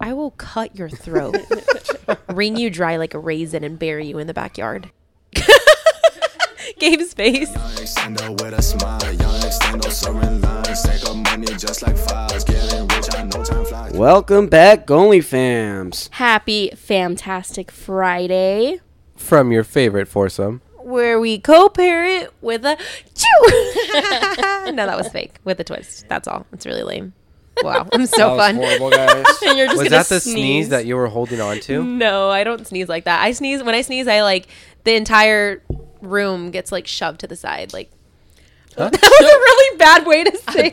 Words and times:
I 0.00 0.12
will 0.12 0.32
cut 0.32 0.76
your 0.76 0.88
throat, 0.88 1.36
wring 2.28 2.56
you 2.56 2.70
dry 2.70 2.96
like 2.96 3.14
a 3.14 3.18
raisin, 3.18 3.64
and 3.64 3.78
bury 3.78 4.06
you 4.06 4.18
in 4.18 4.26
the 4.26 4.34
backyard. 4.34 4.90
Gabe's 6.78 7.14
face. 7.14 7.52
Young 7.54 7.70
extendo 7.72 8.30
with 8.42 8.54
a 8.58 8.62
smile. 8.62 9.00
Young 9.04 9.40
extendo 9.40 9.90
serving 9.90 10.40
lines. 10.40 10.82
Take 10.82 11.04
up 11.04 11.16
money 11.16 11.46
just 11.46 11.82
like 11.82 11.96
files. 11.96 12.42
Getting 12.44 12.88
rich, 12.88 13.06
I 13.14 13.22
know 13.24 13.44
time 13.44 13.64
flies. 13.64 13.92
Welcome 13.92 14.48
back, 14.48 14.90
Only 14.90 15.20
Fams. 15.20 16.08
Happy 16.12 16.70
FAMtastic 16.74 17.70
Friday. 17.70 18.80
from 19.14 19.52
your 19.52 19.62
favorite 19.64 20.08
foursome. 20.08 20.60
Where 20.78 21.18
we 21.20 21.38
co-parent 21.38 22.30
with 22.42 22.64
a 22.64 22.76
chew. 23.14 24.72
no, 24.72 24.86
that 24.86 24.96
was 24.96 25.08
fake. 25.08 25.36
With 25.44 25.60
a 25.60 25.64
twist. 25.64 26.06
That's 26.08 26.26
all. 26.28 26.46
It's 26.52 26.66
really 26.66 26.82
lame. 26.82 27.14
Wow, 27.62 27.86
I'm 27.92 28.06
so 28.06 28.36
fun. 28.36 28.56
horrible, 28.56 28.90
guys. 28.90 29.24
And 29.46 29.58
you're 29.58 29.66
just 29.68 29.78
Was 29.78 29.90
that 29.90 30.06
the 30.08 30.20
sneeze. 30.20 30.70
that 30.70 30.86
you 30.86 30.96
were 30.96 31.06
holding 31.06 31.40
on 31.40 31.60
to? 31.60 31.82
No, 31.84 32.30
I 32.30 32.44
don't 32.44 32.66
sneeze 32.66 32.88
like 32.88 33.04
that. 33.04 33.22
I 33.22 33.32
sneeze 33.32 33.62
when 33.62 33.74
I 33.74 33.82
sneeze. 33.82 34.08
I 34.08 34.22
like 34.22 34.48
the 34.84 34.94
entire 34.94 35.62
room 36.00 36.50
gets 36.50 36.72
like 36.72 36.86
shoved 36.86 37.20
to 37.20 37.26
the 37.26 37.36
side. 37.36 37.72
Like 37.72 37.90
that 38.76 38.90
was 38.92 39.00
a 39.00 39.38
really 39.38 39.78
bad 39.78 40.06
way 40.06 40.24
to 40.24 40.36
say. 40.50 40.70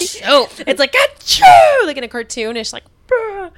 It's 0.65 0.79
like 0.79 0.93
achoo, 0.93 1.85
like 1.85 1.97
in 1.97 2.03
a 2.03 2.07
cartoonish 2.07 2.73
like. 2.73 2.83
"Bruh." 3.07 3.51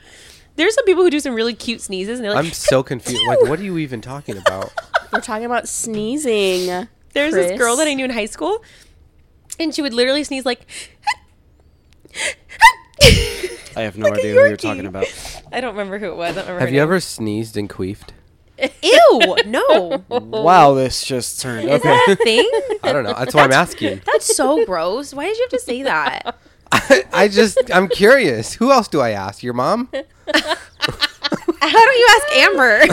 There's 0.55 0.75
some 0.75 0.85
people 0.85 1.03
who 1.03 1.09
do 1.09 1.19
some 1.19 1.33
really 1.33 1.55
cute 1.55 1.81
sneezes, 1.81 2.19
and 2.19 2.25
they're 2.25 2.35
like, 2.35 2.45
I'm 2.45 2.51
so 2.51 2.83
confused. 2.83 3.21
Like, 3.25 3.41
what 3.41 3.59
are 3.59 3.63
you 3.63 3.79
even 3.79 4.01
talking 4.01 4.38
about? 4.38 4.71
We're 5.11 5.19
talking 5.21 5.45
about 5.45 5.67
sneezing. 5.67 6.88
There's 7.13 7.33
this 7.33 7.57
girl 7.57 7.75
that 7.77 7.88
I 7.88 7.95
knew 7.95 8.05
in 8.05 8.11
high 8.11 8.27
school, 8.27 8.63
and 9.59 9.73
she 9.73 9.81
would 9.81 9.94
literally 9.94 10.23
sneeze 10.23 10.45
like. 10.45 10.67
I 13.75 13.81
have 13.81 13.97
no 13.97 14.07
Like 14.09 14.19
idea 14.19 14.33
who 14.33 14.47
you're 14.47 14.57
talking 14.57 14.85
about. 14.85 15.05
I 15.51 15.59
don't 15.61 15.71
remember 15.71 15.97
who 15.99 16.07
it 16.07 16.15
was. 16.15 16.31
I 16.31 16.41
don't 16.41 16.43
remember. 16.45 16.59
Have 16.59 16.69
you 16.69 16.75
name. 16.75 16.83
ever 16.83 16.99
sneezed 16.99 17.57
and 17.57 17.69
queefed? 17.69 18.09
Ew! 18.81 19.35
No. 19.45 20.03
Wow, 20.09 20.73
this 20.75 21.03
just 21.03 21.41
turned. 21.41 21.67
Is 21.69 21.75
Okay. 21.81 21.89
that 21.89 22.07
a 22.09 22.15
thing? 22.23 22.49
I 22.83 22.93
don't 22.93 23.03
know. 23.03 23.13
That's 23.17 23.33
why 23.33 23.43
I'm 23.43 23.51
asking. 23.51 24.01
That's 24.05 24.35
so 24.35 24.63
gross. 24.65 25.13
Why 25.13 25.25
did 25.25 25.37
you 25.37 25.43
have 25.45 25.51
to 25.51 25.59
say 25.59 25.83
that? 25.83 26.37
I 27.13 27.27
just, 27.27 27.57
I'm 27.73 27.87
curious. 27.87 28.53
Who 28.53 28.71
else 28.71 28.87
do 28.87 28.99
I 29.01 29.11
ask? 29.11 29.41
Your 29.43 29.53
mom? 29.53 29.89
How 29.93 31.71
don't 31.71 31.97
you 31.97 32.07
ask 32.09 32.31
Amber? 32.35 32.88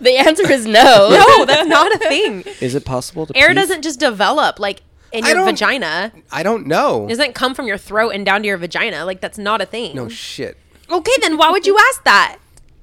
The 0.00 0.14
answer 0.18 0.50
is 0.50 0.64
no. 0.66 1.10
no, 1.10 1.44
that's 1.44 1.68
not 1.68 1.92
a 1.94 1.98
thing. 1.98 2.42
Is 2.60 2.74
it 2.74 2.84
possible 2.84 3.26
to 3.26 3.36
Air 3.36 3.48
peef? 3.50 3.54
doesn't 3.56 3.82
just 3.82 4.00
develop 4.00 4.58
like 4.58 4.82
in 5.12 5.24
your 5.24 5.34
don't- 5.34 5.46
vagina. 5.46 6.12
I 6.30 6.42
don't 6.42 6.66
know. 6.66 7.06
It 7.06 7.10
doesn't 7.10 7.34
come 7.34 7.54
from 7.54 7.66
your 7.66 7.78
throat 7.78 8.10
and 8.10 8.24
down 8.24 8.42
to 8.42 8.48
your 8.48 8.56
vagina. 8.58 9.04
Like 9.04 9.20
that's 9.20 9.38
not 9.38 9.60
a 9.60 9.66
thing. 9.66 9.94
No 9.96 10.08
shit. 10.08 10.56
okay, 10.90 11.12
then 11.20 11.36
why 11.36 11.50
would 11.50 11.66
you 11.66 11.76
ask 11.90 12.04
that? 12.04 12.36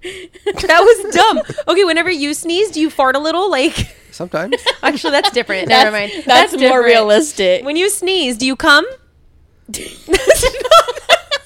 that 0.04 0.80
was 0.82 1.16
dumb. 1.16 1.42
Okay, 1.68 1.84
whenever 1.84 2.10
you 2.12 2.34
sneeze, 2.34 2.72
do 2.72 2.80
you 2.80 2.90
fart 2.90 3.16
a 3.16 3.20
little? 3.20 3.50
Like, 3.52 3.96
Sometimes. 4.12 4.56
actually, 4.84 5.12
that's 5.12 5.32
different. 5.32 5.68
That's, 5.70 5.84
Never 5.84 5.96
mind. 5.96 6.24
That's, 6.26 6.54
more 6.54 6.60
different. 6.60 6.86
realistic. 6.86 7.66
When 7.66 7.76
you 7.76 7.90
sneeze, 7.90 8.38
do 8.38 8.46
you 8.46 8.56
come? 8.56 8.86
that's 9.68 10.08
not 10.08 10.96
the 11.10 11.40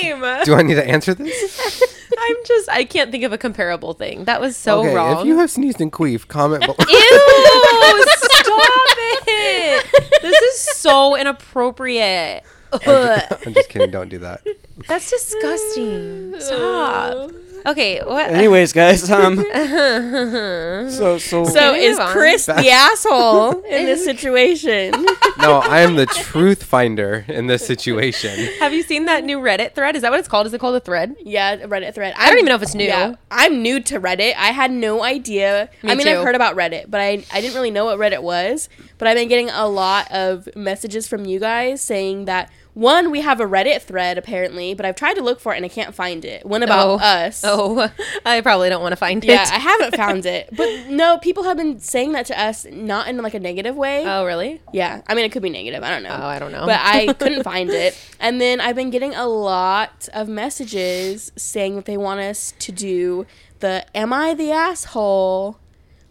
same. 0.00 0.20
do 0.44 0.54
I 0.54 0.62
need 0.62 0.76
to 0.76 0.86
answer 0.88 1.14
this? 1.14 1.94
I'm 2.16 2.36
just, 2.44 2.68
I 2.70 2.84
can't 2.84 3.10
think 3.10 3.24
of 3.24 3.32
a 3.32 3.38
comparable 3.38 3.92
thing. 3.94 4.24
That 4.24 4.40
was 4.40 4.56
so 4.56 4.80
okay, 4.80 4.94
wrong. 4.94 5.20
if 5.20 5.26
you 5.26 5.38
have 5.38 5.50
sneezed 5.50 5.80
and 5.80 5.92
queefed, 5.92 6.28
comment 6.28 6.62
below. 6.62 6.76
Ew! 6.78 8.04
Stop 8.06 8.88
it! 9.26 9.86
This 10.22 10.40
is 10.40 10.60
so 10.76 11.16
inappropriate. 11.16 12.44
Ugh. 12.72 13.22
I'm 13.46 13.54
just 13.54 13.68
kidding. 13.68 13.90
Don't 13.90 14.08
do 14.08 14.18
that. 14.18 14.46
That's 14.86 15.10
disgusting. 15.10 16.38
Stop. 16.40 17.30
Okay, 17.66 18.00
what? 18.00 18.30
Anyways, 18.30 18.72
guys, 18.72 19.10
um, 19.10 19.36
so 19.36 21.18
so 21.18 21.44
so 21.44 21.74
is 21.74 21.98
move 21.98 22.06
on? 22.06 22.12
Chris 22.12 22.46
the 22.46 22.70
asshole 22.70 23.60
in 23.64 23.86
this 23.86 24.04
situation? 24.04 24.94
No, 25.38 25.58
I 25.58 25.82
am 25.82 25.94
the 25.94 26.06
truth 26.06 26.64
finder 26.64 27.24
in 27.28 27.46
this 27.46 27.64
situation. 27.64 28.48
Have 28.58 28.72
you 28.72 28.82
seen 28.82 29.04
that 29.04 29.22
new 29.24 29.38
Reddit 29.38 29.72
thread? 29.76 29.94
Is 29.94 30.02
that 30.02 30.10
what 30.10 30.18
it's 30.18 30.26
called? 30.26 30.48
Is 30.48 30.52
it 30.52 30.58
called 30.60 30.74
a 30.74 30.80
thread? 30.80 31.14
yeah, 31.20 31.56
Reddit 31.58 31.94
thread. 31.94 32.12
I 32.16 32.28
don't 32.28 32.38
even 32.38 32.48
know 32.48 32.56
if 32.56 32.62
it's 32.62 32.74
new. 32.74 33.16
I'm 33.30 33.62
new 33.62 33.78
to 33.84 34.00
Reddit. 34.00 34.34
I 34.36 34.48
had 34.48 34.72
no 34.72 35.04
idea. 35.04 35.70
Me 35.84 35.92
I 35.92 35.94
mean, 35.94 36.08
too. 36.08 36.12
I've 36.12 36.24
heard 36.24 36.34
about 36.34 36.56
Reddit, 36.56 36.90
but 36.90 37.00
I, 37.00 37.24
I 37.32 37.40
didn't 37.40 37.54
really 37.54 37.70
know 37.70 37.84
what 37.84 38.00
Reddit 38.00 38.20
was. 38.20 38.68
But 38.98 39.06
I've 39.06 39.16
been 39.16 39.28
getting 39.28 39.48
a 39.50 39.68
lot 39.68 40.10
of 40.10 40.48
messages 40.56 41.06
from 41.06 41.24
you 41.24 41.38
guys 41.38 41.80
saying 41.82 42.24
that 42.24 42.50
one, 42.78 43.10
we 43.10 43.22
have 43.22 43.40
a 43.40 43.44
Reddit 43.44 43.82
thread 43.82 44.18
apparently, 44.18 44.72
but 44.72 44.86
I've 44.86 44.94
tried 44.94 45.14
to 45.14 45.22
look 45.22 45.40
for 45.40 45.52
it 45.52 45.56
and 45.56 45.64
I 45.64 45.68
can't 45.68 45.92
find 45.94 46.24
it. 46.24 46.46
One 46.46 46.62
about 46.62 46.86
Oh. 46.88 46.94
us. 46.98 47.42
Oh, 47.44 47.90
I 48.24 48.40
probably 48.40 48.68
don't 48.68 48.82
want 48.82 48.92
to 48.92 48.96
find 48.96 49.24
Yeah, 49.24 49.42
it. 49.42 49.48
Yeah, 49.48 49.56
I 49.56 49.58
haven't 49.58 49.96
found 50.04 50.26
it. 50.26 50.48
But 50.56 50.86
no, 50.88 51.18
people 51.18 51.42
have 51.42 51.56
been 51.56 51.80
saying 51.80 52.12
that 52.12 52.26
to 52.26 52.40
us, 52.40 52.66
not 52.70 53.08
in 53.08 53.16
like 53.18 53.34
a 53.34 53.40
negative 53.40 53.74
way. 53.74 54.04
oh, 54.06 54.24
really? 54.24 54.60
Yeah, 54.72 55.02
I 55.08 55.14
mean 55.14 55.24
it 55.24 55.32
could 55.32 55.42
be 55.42 55.50
negative. 55.50 55.82
I 55.82 55.90
don't 55.90 56.04
know. 56.04 56.16
Oh, 56.20 56.26
I 56.26 56.38
don't 56.38 56.52
know. 56.52 56.66
But 56.66 56.78
I 56.80 57.12
couldn't 57.18 57.42
find 57.42 57.68
it. 57.70 57.98
And 58.20 58.40
then 58.40 58.60
I've 58.60 58.76
been 58.76 58.90
getting 58.90 59.12
a 59.14 59.26
lot 59.26 60.08
of 60.14 60.28
messages 60.28 61.32
saying 61.36 61.74
that 61.76 61.84
they 61.86 61.96
want 61.96 62.20
us 62.20 62.54
to 62.60 62.70
do 62.70 63.26
the 63.58 63.84
"Am 63.94 64.12
I 64.12 64.34
the 64.34 64.52
asshole?" 64.52 65.58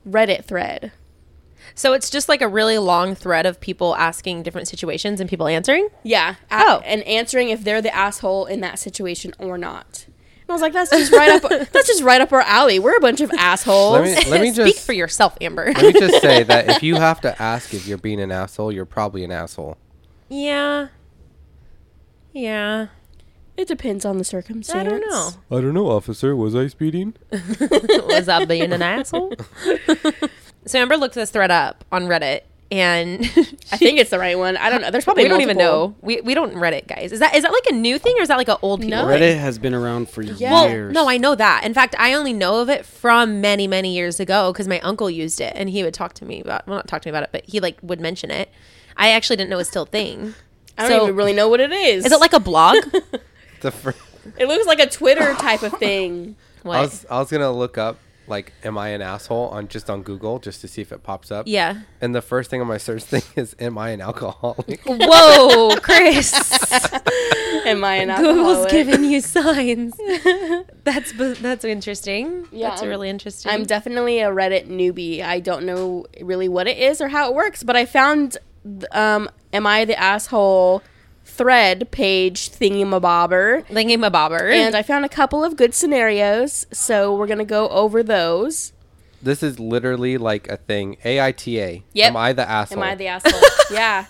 Reddit 0.07 0.45
thread. 0.45 0.91
So 1.77 1.93
it's 1.93 2.09
just 2.09 2.27
like 2.27 2.41
a 2.41 2.47
really 2.47 2.79
long 2.79 3.13
thread 3.13 3.45
of 3.45 3.61
people 3.61 3.95
asking 3.95 4.41
different 4.43 4.67
situations 4.67 5.21
and 5.21 5.29
people 5.29 5.47
answering. 5.47 5.89
Yeah. 6.03 6.35
a- 6.49 6.55
Oh. 6.65 6.81
And 6.83 7.03
answering 7.03 7.49
if 7.49 7.63
they're 7.63 7.81
the 7.83 7.95
asshole 7.95 8.47
in 8.47 8.61
that 8.61 8.79
situation 8.79 9.33
or 9.37 9.57
not. 9.59 10.05
And 10.07 10.49
I 10.49 10.53
was 10.53 10.61
like, 10.61 10.73
that's 10.73 10.89
just 10.89 11.11
right 11.11 11.29
up. 11.29 11.49
That's 11.71 11.87
just 11.87 12.01
right 12.03 12.19
up 12.21 12.31
our 12.33 12.41
alley. 12.41 12.79
We're 12.79 12.95
a 12.97 13.01
bunch 13.01 13.21
of 13.21 13.29
assholes. 13.37 13.93
Let 13.93 14.03
me 14.25 14.31
let 14.31 14.41
me 14.41 14.51
Speak 14.53 14.73
just 14.75 14.85
for 14.87 14.93
yourself, 14.93 15.37
Amber. 15.41 15.65
let 15.73 15.93
me 15.93 15.99
just 15.99 16.21
say 16.21 16.41
that 16.43 16.69
if 16.69 16.83
you 16.89 16.95
have 16.95 17.19
to 17.21 17.39
ask 17.41 17.73
if 17.73 17.85
you're 17.85 17.97
being 17.97 18.19
an 18.21 18.31
asshole, 18.31 18.71
you're 18.71 18.85
probably 18.85 19.23
an 19.23 19.31
asshole. 19.31 19.77
yeah. 20.29 20.87
Yeah. 22.33 22.87
it 23.57 23.67
depends 23.67 24.05
on 24.05 24.17
the 24.19 24.23
circumstance. 24.23 24.79
I 24.79 24.89
don't 24.89 25.01
know. 25.09 25.31
I 25.51 25.61
don't 25.61 25.73
know, 25.73 25.89
officer. 25.89 26.35
Was 26.35 26.55
I 26.55 26.67
speeding? 26.67 27.15
Was 27.59 28.29
I 28.29 28.45
being 28.45 28.71
an 28.71 28.81
asshole? 28.81 29.33
So 30.67 30.79
Amber 30.79 30.97
looked 30.97 31.15
this 31.15 31.31
thread 31.31 31.51
up 31.51 31.83
on 31.91 32.03
Reddit 32.07 32.41
and 32.69 33.21
I 33.71 33.77
think 33.77 33.97
it's 33.99 34.09
the 34.09 34.19
right 34.19 34.37
one. 34.37 34.57
I 34.57 34.69
don't 34.69 34.81
know. 34.81 34.91
There's 34.91 35.05
probably 35.05 35.23
we 35.23 35.29
don't 35.29 35.39
even 35.41 35.57
know. 35.57 35.95
We, 36.01 36.19
we 36.21 36.33
don't 36.33 36.53
Reddit, 36.53 36.87
guys. 36.87 37.11
Is 37.13 37.19
that 37.19 37.33
is 37.35 37.43
that 37.43 37.51
like 37.53 37.65
a 37.67 37.73
new 37.73 37.97
thing 37.97 38.15
or 38.17 38.21
is 38.21 38.27
that 38.27 38.37
like 38.37 38.49
an 38.49 38.57
old 38.61 38.81
people? 38.81 38.97
No. 38.97 39.07
thing? 39.07 39.21
Reddit 39.21 39.37
has 39.39 39.57
been 39.57 39.73
around 39.73 40.09
for 40.09 40.23
Well, 40.39 40.69
years. 40.69 40.93
no, 40.93 41.07
I 41.09 41.17
know 41.17 41.33
that. 41.35 41.63
In 41.63 41.73
fact, 41.73 41.95
I 41.97 42.13
only 42.13 42.33
know 42.33 42.59
of 42.61 42.69
it 42.69 42.85
from 42.85 43.39
many, 43.41 43.67
many 43.67 43.95
years 43.95 44.19
ago 44.19 44.51
because 44.51 44.67
my 44.67 44.79
uncle 44.81 45.09
used 45.09 45.39
it 45.39 45.53
and 45.55 45.69
he 45.69 45.81
would 45.83 45.93
talk 45.93 46.13
to 46.15 46.25
me 46.25 46.41
about, 46.41 46.67
well, 46.67 46.75
not 46.75 46.87
talk 46.87 47.01
to 47.03 47.07
me 47.07 47.11
about 47.11 47.23
it, 47.23 47.29
but 47.31 47.45
he 47.45 47.59
like 47.61 47.77
would 47.81 48.01
mention 48.01 48.31
it. 48.31 48.49
I 48.97 49.11
actually 49.11 49.37
didn't 49.37 49.49
know 49.49 49.55
it 49.57 49.59
was 49.59 49.69
still 49.69 49.83
a 49.83 49.87
thing. 49.87 50.33
I 50.77 50.89
don't 50.89 50.91
So- 50.99 51.03
even 51.05 51.15
really 51.15 51.33
know 51.33 51.47
what 51.47 51.59
it 51.61 51.71
is. 51.71 52.05
Is 52.05 52.11
it 52.11 52.19
like 52.19 52.33
a 52.33 52.39
blog? 52.39 52.77
The 53.61 53.71
fir- 53.71 53.95
It 54.37 54.47
looks 54.47 54.67
like 54.67 54.79
a 54.79 54.87
Twitter 54.87 55.33
type 55.35 55.63
of 55.63 55.73
thing. 55.79 56.35
what? 56.61 56.77
I 56.77 56.81
was 56.81 57.05
I 57.09 57.17
was 57.19 57.31
gonna 57.31 57.51
look 57.51 57.77
up 57.79 57.97
like, 58.27 58.53
am 58.63 58.77
I 58.77 58.89
an 58.89 59.01
asshole 59.01 59.47
on 59.49 59.67
just 59.67 59.89
on 59.89 60.03
Google 60.03 60.39
just 60.39 60.61
to 60.61 60.67
see 60.67 60.81
if 60.81 60.91
it 60.91 61.03
pops 61.03 61.31
up. 61.31 61.45
yeah. 61.47 61.81
And 62.01 62.13
the 62.13 62.21
first 62.21 62.49
thing 62.49 62.61
on 62.61 62.67
my 62.67 62.77
search 62.77 63.03
thing 63.13 63.23
is, 63.35 63.55
am 63.59 63.77
I 63.77 63.89
an 63.91 64.01
alcoholic? 64.01 64.81
Whoa, 64.85 65.75
Chris. 65.77 66.33
Am 67.65 67.83
I 67.83 67.95
an 67.95 68.09
alcoholic? 68.09 68.35
Google's 68.69 68.71
giving 68.71 69.03
you 69.03 69.19
signs. 69.19 69.93
That's 70.85 71.11
that's 71.41 71.65
interesting. 71.65 72.47
Yeah, 72.51 72.69
that's 72.69 72.81
I'm- 72.81 72.89
really 72.89 73.09
interesting. 73.09 73.51
I'm 73.51 73.63
definitely 73.63 74.19
a 74.19 74.29
Reddit 74.29 74.67
newbie. 74.67 75.21
I 75.21 75.41
don't 75.41 75.65
know 75.65 76.05
really 76.21 76.47
what 76.47 76.67
it 76.67 76.77
is 76.77 77.01
or 77.01 77.09
how 77.09 77.27
it 77.29 77.35
works, 77.35 77.63
but 77.63 77.75
I 77.75 77.85
found 77.85 78.37
um 78.91 79.29
am 79.51 79.67
I 79.67 79.83
the 79.85 79.99
asshole 79.99 80.81
thread 81.37 81.91
page 81.91 82.49
thingamabobber 82.49 83.65
thinking 83.67 84.03
a 84.03 84.09
bobber. 84.09 84.49
and 84.49 84.75
I 84.75 84.81
found 84.81 85.05
a 85.05 85.09
couple 85.09 85.43
of 85.43 85.55
good 85.55 85.73
scenarios, 85.73 86.65
so 86.71 87.15
we're 87.15 87.27
going 87.27 87.37
to 87.39 87.45
go 87.45 87.69
over 87.69 88.01
those. 88.03 88.73
this 89.21 89.41
is 89.43 89.59
literally 89.59 90.17
like 90.17 90.47
a 90.49 90.57
thing. 90.57 90.97
AITA. 91.05 91.83
Yep. 91.93 92.07
Am 92.09 92.17
I 92.17 92.33
the 92.33 92.49
asshole? 92.49 92.83
Am 92.83 92.89
I 92.89 92.95
the 92.95 93.07
asshole? 93.07 93.41
yeah. 93.71 94.05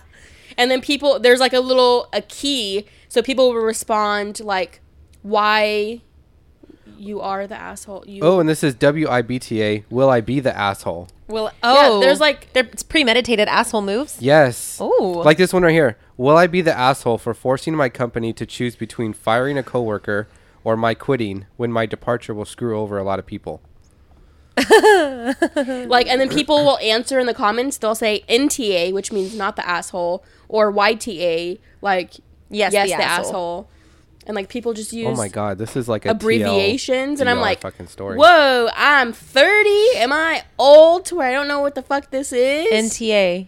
And 0.56 0.70
then 0.70 0.80
people 0.80 1.20
there's 1.20 1.40
like 1.40 1.52
a 1.52 1.60
little 1.60 2.08
a 2.12 2.20
key 2.22 2.86
so 3.08 3.22
people 3.22 3.52
will 3.52 3.62
respond 3.62 4.40
like 4.40 4.80
why 5.22 6.00
you 6.98 7.20
are 7.20 7.46
the 7.46 7.54
asshole. 7.54 8.04
You. 8.06 8.22
Oh, 8.24 8.40
and 8.40 8.48
this 8.48 8.64
is 8.64 8.74
WIBTA. 8.74 9.84
Will 9.90 10.10
I 10.10 10.20
be 10.20 10.40
the 10.40 10.56
asshole? 10.56 11.08
Well, 11.28 11.52
oh, 11.62 12.00
there's, 12.00 12.20
like- 12.20 12.52
there- 12.54 12.68
it's 12.72 12.82
premeditated 12.82 13.46
asshole 13.48 13.82
moves. 13.82 14.16
Yes. 14.20 14.80
Ooh. 14.80 15.22
Like 15.24 15.36
this 15.38 15.52
one 15.52 15.62
right 15.62 15.72
here. 15.72 15.96
Will 16.18 16.36
I 16.36 16.48
be 16.48 16.60
the 16.60 16.76
asshole 16.76 17.16
for 17.18 17.32
forcing 17.32 17.76
my 17.76 17.88
company 17.88 18.32
to 18.32 18.44
choose 18.44 18.74
between 18.74 19.12
firing 19.12 19.56
a 19.56 19.62
coworker 19.62 20.28
or 20.64 20.76
my 20.76 20.92
quitting 20.92 21.46
when 21.56 21.70
my 21.70 21.86
departure 21.86 22.34
will 22.34 22.44
screw 22.44 22.78
over 22.78 22.98
a 22.98 23.04
lot 23.04 23.20
of 23.20 23.24
people? 23.24 23.62
like, 24.58 26.08
and 26.08 26.20
then 26.20 26.28
people 26.28 26.64
will 26.64 26.78
answer 26.78 27.20
in 27.20 27.26
the 27.26 27.34
comments. 27.34 27.78
They'll 27.78 27.94
say 27.94 28.24
NTA, 28.28 28.92
which 28.92 29.12
means 29.12 29.36
not 29.36 29.54
the 29.54 29.66
asshole, 29.66 30.24
or 30.48 30.72
YTA, 30.72 31.60
like 31.80 32.14
Yes, 32.50 32.72
yes, 32.72 32.90
the 32.90 32.96
the, 32.96 33.02
asshole. 33.04 33.26
asshole. 33.26 33.68
And 34.26 34.34
like 34.34 34.48
people 34.48 34.74
just 34.74 34.92
use 34.92 35.06
Oh 35.06 35.14
my 35.14 35.28
god, 35.28 35.56
this 35.58 35.76
is 35.76 35.88
like 35.88 36.04
a 36.04 36.10
abbreviations, 36.10 37.20
and 37.20 37.30
I'm 37.30 37.38
like, 37.38 37.60
fucking 37.60 37.86
story. 37.86 38.16
whoa, 38.18 38.68
I'm 38.74 39.12
30. 39.12 39.68
Am 39.96 40.12
I 40.12 40.42
old 40.58 41.04
to 41.06 41.16
where 41.16 41.28
I 41.28 41.32
don't 41.32 41.46
know 41.46 41.60
what 41.60 41.76
the 41.76 41.82
fuck 41.82 42.10
this 42.10 42.32
is? 42.32 42.66
NTA. 42.66 43.46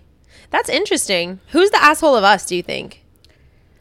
That's 0.50 0.68
interesting. 0.68 1.40
Who's 1.50 1.70
the 1.70 1.82
asshole 1.82 2.16
of 2.16 2.24
us? 2.24 2.44
Do 2.46 2.56
you 2.56 2.62
think? 2.62 3.04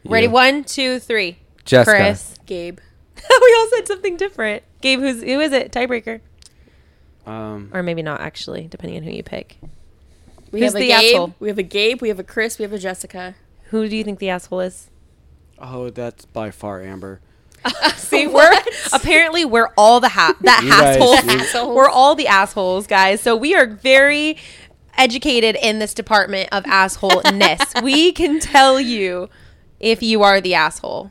Ready? 0.04 0.26
You. 0.26 0.32
One, 0.32 0.64
two, 0.64 0.98
three. 0.98 1.38
Jessica. 1.64 1.96
Chris. 1.96 2.34
Gabe. 2.46 2.78
we 3.42 3.56
all 3.58 3.68
said 3.76 3.86
something 3.86 4.16
different. 4.16 4.62
Gabe, 4.80 5.00
who's 5.00 5.22
who 5.22 5.40
is 5.40 5.52
it? 5.52 5.72
Tiebreaker, 5.72 6.20
Um, 7.26 7.70
or 7.72 7.82
maybe 7.82 8.02
not 8.02 8.20
actually, 8.20 8.66
depending 8.68 8.96
on 8.98 9.02
who 9.04 9.10
you 9.10 9.22
pick. 9.22 9.58
We 10.50 10.60
Who's 10.60 10.72
have 10.72 10.76
a 10.76 10.78
the 10.80 10.88
Gabe. 10.88 11.14
asshole? 11.14 11.34
We 11.38 11.48
have 11.48 11.58
a 11.58 11.62
Gabe. 11.62 12.00
We 12.02 12.08
have 12.08 12.18
a 12.18 12.24
Chris. 12.24 12.58
We 12.58 12.62
have 12.64 12.72
a 12.72 12.78
Jessica. 12.78 13.34
Who 13.70 13.88
do 13.88 13.96
you 13.96 14.02
think 14.04 14.18
the 14.18 14.30
asshole 14.30 14.60
is? 14.60 14.88
oh, 15.62 15.90
that's 15.90 16.24
by 16.24 16.50
far 16.50 16.80
Amber. 16.80 17.20
See, 17.96 18.26
we're 18.26 18.50
apparently 18.94 19.44
we're 19.44 19.68
all 19.76 20.00
the 20.00 20.08
ha- 20.08 20.34
that 20.40 20.62
You 20.64 20.70
guys- 20.70 21.54
We're 21.68 21.90
all 21.90 22.14
the 22.14 22.26
assholes, 22.26 22.86
guys. 22.86 23.20
So 23.20 23.36
we 23.36 23.54
are 23.54 23.66
very 23.66 24.38
educated 25.00 25.56
in 25.62 25.78
this 25.78 25.94
department 25.94 26.50
of 26.52 26.62
assholeness. 26.64 27.82
we 27.82 28.12
can 28.12 28.38
tell 28.38 28.78
you 28.78 29.30
if 29.80 30.02
you 30.02 30.22
are 30.22 30.40
the 30.40 30.54
asshole. 30.54 31.10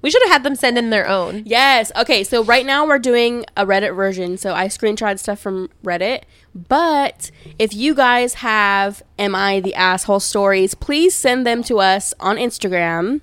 We 0.00 0.10
should 0.10 0.22
have 0.22 0.30
had 0.30 0.42
them 0.44 0.54
send 0.54 0.78
in 0.78 0.88
their 0.88 1.06
own. 1.06 1.42
Yes. 1.44 1.92
Okay. 1.94 2.24
So 2.24 2.42
right 2.42 2.64
now 2.64 2.86
we're 2.86 2.98
doing 2.98 3.44
a 3.56 3.66
Reddit 3.66 3.94
version. 3.94 4.38
So 4.38 4.54
I 4.54 4.68
screenshot 4.68 5.18
stuff 5.18 5.40
from 5.40 5.68
Reddit. 5.84 6.22
But 6.54 7.30
if 7.58 7.74
you 7.74 7.94
guys 7.94 8.34
have 8.34 9.02
"Am 9.18 9.34
I 9.34 9.60
the 9.60 9.74
asshole?" 9.74 10.20
stories, 10.20 10.74
please 10.74 11.14
send 11.14 11.46
them 11.46 11.62
to 11.64 11.80
us 11.80 12.14
on 12.18 12.36
Instagram. 12.36 13.20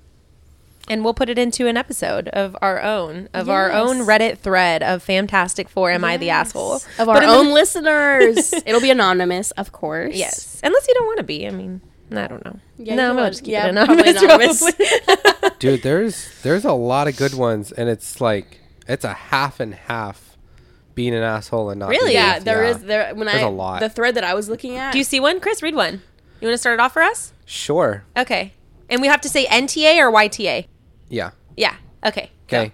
And 0.90 1.04
we'll 1.04 1.14
put 1.14 1.28
it 1.28 1.38
into 1.38 1.66
an 1.66 1.76
episode 1.76 2.28
of 2.28 2.56
our 2.62 2.80
own, 2.82 3.28
of 3.34 3.48
our 3.50 3.70
own 3.70 3.98
Reddit 4.06 4.38
thread 4.38 4.82
of 4.82 5.04
FAMtastic 5.04 5.68
Four. 5.68 5.90
Am 5.90 6.04
I 6.04 6.16
the 6.16 6.30
asshole? 6.30 6.74
Of 6.76 6.86
But 6.98 7.08
our 7.08 7.20
the- 7.20 7.26
own 7.26 7.52
listeners. 7.52 8.52
It'll 8.66 8.80
be 8.80 8.90
anonymous, 8.90 9.50
of 9.52 9.72
course. 9.72 10.14
Yes. 10.14 10.60
Unless 10.64 10.88
you 10.88 10.94
don't 10.94 11.06
want 11.06 11.18
to 11.18 11.24
be. 11.24 11.46
I 11.46 11.50
mean, 11.50 11.80
I 12.10 12.26
don't 12.26 12.44
know. 12.44 12.58
Yeah, 12.78 12.94
no, 12.94 13.02
you 13.04 13.08
I'm 13.10 13.14
know 13.14 13.14
going 13.14 13.16
what? 13.16 13.24
to 13.24 13.30
just 13.32 13.44
keep 13.44 13.52
Yeah, 13.52 13.66
it 13.68 13.74
probably 13.74 14.10
anonymous. 14.10 14.62
anonymous. 14.62 15.04
probably. 15.40 15.50
Dude, 15.58 15.82
there's 15.82 16.42
there's 16.42 16.64
a 16.64 16.72
lot 16.72 17.08
of 17.08 17.16
good 17.16 17.34
ones 17.34 17.72
and 17.72 17.88
it's 17.88 18.20
like 18.20 18.60
it's 18.86 19.04
a 19.04 19.12
half 19.12 19.60
and 19.60 19.74
half 19.74 20.36
being 20.94 21.14
an 21.14 21.22
asshole 21.22 21.70
and 21.70 21.78
not 21.80 21.90
Really? 21.90 22.12
yeah, 22.14 22.36
it. 22.36 22.44
there 22.44 22.64
Yeah. 22.64 22.70
is 22.70 22.78
there 22.84 23.14
when 23.14 23.26
There's 23.26 23.42
I 23.42 23.46
a 23.46 23.50
lot. 23.50 23.80
the 23.80 23.88
thread 23.88 24.14
that 24.14 24.24
I 24.24 24.34
was 24.34 24.48
looking 24.48 24.76
at. 24.76 24.92
Do 24.92 24.98
you 24.98 25.04
see 25.04 25.20
one? 25.20 25.38
Chris, 25.40 25.62
read 25.62 25.74
one. 25.74 26.02
You 26.40 26.48
want 26.48 26.54
to 26.54 26.58
start 26.58 26.74
it 26.74 26.80
off 26.80 26.92
for 26.94 27.02
us? 27.02 27.32
Sure. 27.44 28.04
Okay. 28.16 28.54
And 28.88 29.00
we 29.02 29.08
have 29.08 29.20
to 29.22 29.28
say 29.28 29.44
NTA 29.46 29.98
or 29.98 30.10
YTA? 30.10 30.66
Yeah. 31.08 31.30
Yeah. 31.56 31.76
Okay. 32.04 32.30
Okay. 32.46 32.72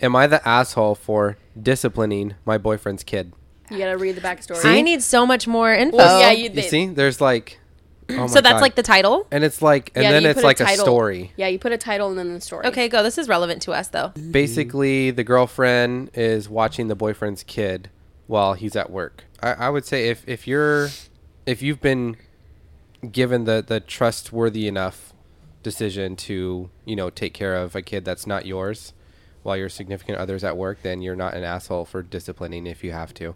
Am 0.00 0.14
I 0.14 0.26
the 0.26 0.46
asshole 0.46 0.94
for 0.94 1.36
disciplining 1.60 2.34
my 2.44 2.58
boyfriend's 2.58 3.02
kid? 3.02 3.32
you 3.70 3.78
gotta 3.78 3.96
read 3.98 4.14
the 4.14 4.20
backstory. 4.20 4.64
I 4.64 4.80
need 4.80 5.02
so 5.02 5.26
much 5.26 5.48
more 5.48 5.72
info. 5.74 5.96
Well, 5.96 6.20
yeah, 6.20 6.30
you, 6.30 6.44
You 6.44 6.48
they- 6.50 6.62
see, 6.62 6.86
there's 6.86 7.20
like 7.20 7.58
oh 8.10 8.14
my 8.16 8.26
so 8.28 8.40
that's 8.40 8.54
God. 8.54 8.62
like 8.62 8.74
the 8.76 8.82
title. 8.84 9.26
and 9.32 9.42
it's 9.42 9.60
like 9.60 9.90
and 9.96 10.04
yeah, 10.04 10.12
then 10.12 10.22
you 10.22 10.28
it's 10.28 10.36
put 10.38 10.44
like 10.44 10.60
a, 10.60 10.64
title. 10.64 10.84
story. 10.84 11.32
Yeah, 11.36 11.48
you 11.48 11.58
put 11.58 11.72
a 11.72 11.78
title 11.78 12.08
and 12.10 12.16
then 12.18 12.32
the 12.32 12.40
story. 12.40 12.66
Okay, 12.66 12.88
go. 12.88 13.02
This 13.02 13.18
is 13.18 13.26
relevant 13.28 13.62
to 13.62 13.72
us 13.72 13.88
though. 13.88 14.12
Basically, 14.30 15.10
the 15.10 15.24
girlfriend 15.24 16.10
is 16.14 16.48
watching 16.48 16.86
the 16.86 16.94
boyfriend's 16.94 17.42
kid 17.42 17.90
while 18.28 18.54
he's 18.54 18.76
at 18.76 18.90
work. 18.90 19.24
I, 19.42 19.52
I 19.54 19.70
would 19.70 19.84
say 19.84 20.08
if 20.10 20.22
if 20.28 20.46
you're 20.46 20.88
if 21.46 21.60
you've 21.62 21.80
been 21.80 22.16
given 23.10 23.44
the 23.44 23.64
the 23.66 23.80
trustworthy 23.80 24.68
enough 24.68 25.12
decision 25.66 26.14
to 26.14 26.70
you 26.84 26.94
know 26.94 27.10
take 27.10 27.34
care 27.34 27.56
of 27.56 27.74
a 27.74 27.82
kid 27.82 28.04
that's 28.04 28.24
not 28.24 28.46
yours 28.46 28.92
while 29.42 29.56
your 29.56 29.68
significant 29.68 30.16
other's 30.16 30.44
at 30.44 30.56
work, 30.56 30.78
then 30.82 31.02
you're 31.02 31.16
not 31.16 31.34
an 31.34 31.42
asshole 31.42 31.84
for 31.84 32.02
disciplining 32.02 32.68
if 32.68 32.84
you 32.84 32.92
have 32.92 33.12
to. 33.14 33.34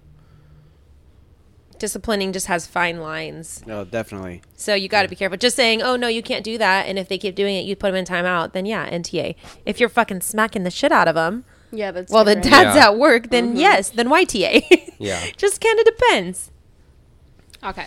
Disciplining 1.81 2.33
just 2.33 2.47
has 2.47 2.69
fine 2.69 3.01
lines. 3.01 3.65
No, 3.67 3.85
definitely. 3.85 4.43
So 4.55 4.75
you 4.75 4.89
got 4.89 5.03
to 5.03 5.09
be 5.09 5.17
careful. 5.17 5.39
Just 5.39 5.57
saying, 5.57 5.83
"Oh 5.83 5.97
no, 5.97 6.07
you 6.07 6.23
can't 6.23 6.45
do 6.45 6.57
that." 6.59 6.87
And 6.87 7.01
if 7.01 7.09
they 7.09 7.19
keep 7.19 7.35
doing 7.35 7.57
it, 7.57 7.65
you 7.65 7.75
put 7.75 7.89
them 7.89 7.97
in 7.97 8.05
timeout. 8.05 8.53
Then 8.53 8.65
yeah, 8.65 8.89
NTA. 8.89 9.35
If 9.67 9.81
you're 9.81 9.89
fucking 9.89 10.21
smacking 10.21 10.63
the 10.63 10.71
shit 10.71 10.93
out 10.93 11.09
of 11.09 11.17
them 11.17 11.45
Yeah, 11.73 11.91
that's 11.91 12.13
while 12.13 12.25
the 12.25 12.37
different. 12.37 12.53
dad's 12.65 12.77
Yeah. 12.77 12.87
at 12.91 12.97
work, 12.99 13.31
then 13.31 13.49
mm-hmm. 13.49 13.57
yes, 13.57 13.91
then 13.91 14.07
YTA. 14.09 14.63
Yeah. 15.01 15.21
Just 15.37 15.61
kind 15.61 15.79
of 15.81 15.85
depends. 15.87 16.51
Okay. 17.65 17.87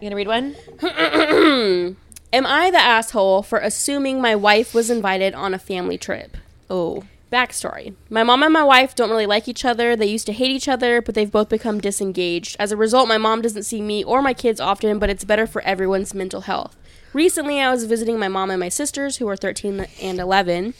You 0.00 0.10
gonna 0.10 0.16
read 0.16 0.28
one? 0.28 0.56
Am 2.34 2.46
I 2.46 2.68
the 2.72 2.80
asshole 2.80 3.44
for 3.44 3.60
assuming 3.60 4.20
my 4.20 4.34
wife 4.34 4.74
was 4.74 4.90
invited 4.90 5.34
on 5.34 5.54
a 5.54 5.58
family 5.58 5.96
trip? 5.96 6.36
Oh, 6.68 7.04
Backstory 7.30 7.94
My 8.10 8.24
mom 8.24 8.42
and 8.42 8.52
my 8.52 8.64
wife 8.64 8.96
don't 8.96 9.08
really 9.08 9.24
like 9.24 9.46
each 9.46 9.64
other. 9.64 9.94
They 9.94 10.06
used 10.06 10.26
to 10.26 10.32
hate 10.32 10.50
each 10.50 10.66
other, 10.66 11.00
but 11.00 11.14
they've 11.14 11.30
both 11.30 11.48
become 11.48 11.80
disengaged. 11.80 12.56
As 12.58 12.72
a 12.72 12.76
result, 12.76 13.06
my 13.06 13.18
mom 13.18 13.40
doesn't 13.40 13.62
see 13.62 13.80
me 13.80 14.02
or 14.02 14.20
my 14.20 14.34
kids 14.34 14.60
often, 14.60 14.98
but 14.98 15.10
it's 15.10 15.22
better 15.22 15.46
for 15.46 15.62
everyone's 15.62 16.12
mental 16.12 16.40
health. 16.40 16.76
Recently, 17.12 17.60
I 17.60 17.70
was 17.70 17.84
visiting 17.84 18.18
my 18.18 18.26
mom 18.26 18.50
and 18.50 18.58
my 18.58 18.68
sisters, 18.68 19.18
who 19.18 19.28
are 19.28 19.36
13 19.36 19.86
and 20.02 20.18
11. 20.18 20.74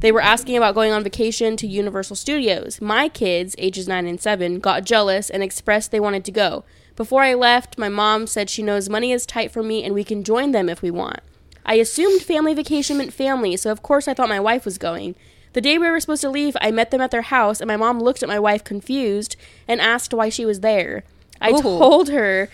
They 0.00 0.12
were 0.12 0.20
asking 0.20 0.58
about 0.58 0.74
going 0.74 0.92
on 0.92 1.02
vacation 1.02 1.56
to 1.56 1.66
Universal 1.66 2.16
Studios. 2.16 2.78
My 2.82 3.08
kids, 3.08 3.54
ages 3.56 3.88
9 3.88 4.06
and 4.06 4.20
7, 4.20 4.60
got 4.60 4.84
jealous 4.84 5.30
and 5.30 5.42
expressed 5.42 5.92
they 5.92 5.98
wanted 5.98 6.26
to 6.26 6.30
go. 6.30 6.64
Before 6.98 7.22
I 7.22 7.34
left, 7.34 7.78
my 7.78 7.88
mom 7.88 8.26
said 8.26 8.50
she 8.50 8.60
knows 8.60 8.88
money 8.88 9.12
is 9.12 9.24
tight 9.24 9.52
for 9.52 9.62
me 9.62 9.84
and 9.84 9.94
we 9.94 10.02
can 10.02 10.24
join 10.24 10.50
them 10.50 10.68
if 10.68 10.82
we 10.82 10.90
want. 10.90 11.20
I 11.64 11.74
assumed 11.74 12.22
family 12.22 12.54
vacation 12.54 12.98
meant 12.98 13.12
family, 13.12 13.56
so 13.56 13.70
of 13.70 13.84
course 13.84 14.08
I 14.08 14.14
thought 14.14 14.28
my 14.28 14.40
wife 14.40 14.64
was 14.64 14.78
going. 14.78 15.14
The 15.52 15.60
day 15.60 15.78
we 15.78 15.88
were 15.88 16.00
supposed 16.00 16.22
to 16.22 16.28
leave, 16.28 16.56
I 16.60 16.72
met 16.72 16.90
them 16.90 17.00
at 17.00 17.12
their 17.12 17.22
house, 17.22 17.60
and 17.60 17.68
my 17.68 17.76
mom 17.76 18.00
looked 18.00 18.24
at 18.24 18.28
my 18.28 18.40
wife 18.40 18.64
confused 18.64 19.36
and 19.68 19.80
asked 19.80 20.12
why 20.12 20.28
she 20.28 20.44
was 20.44 20.58
there. 20.58 21.04
I 21.40 21.52
Ooh. 21.52 21.62
told 21.62 22.08
her, 22.08 22.48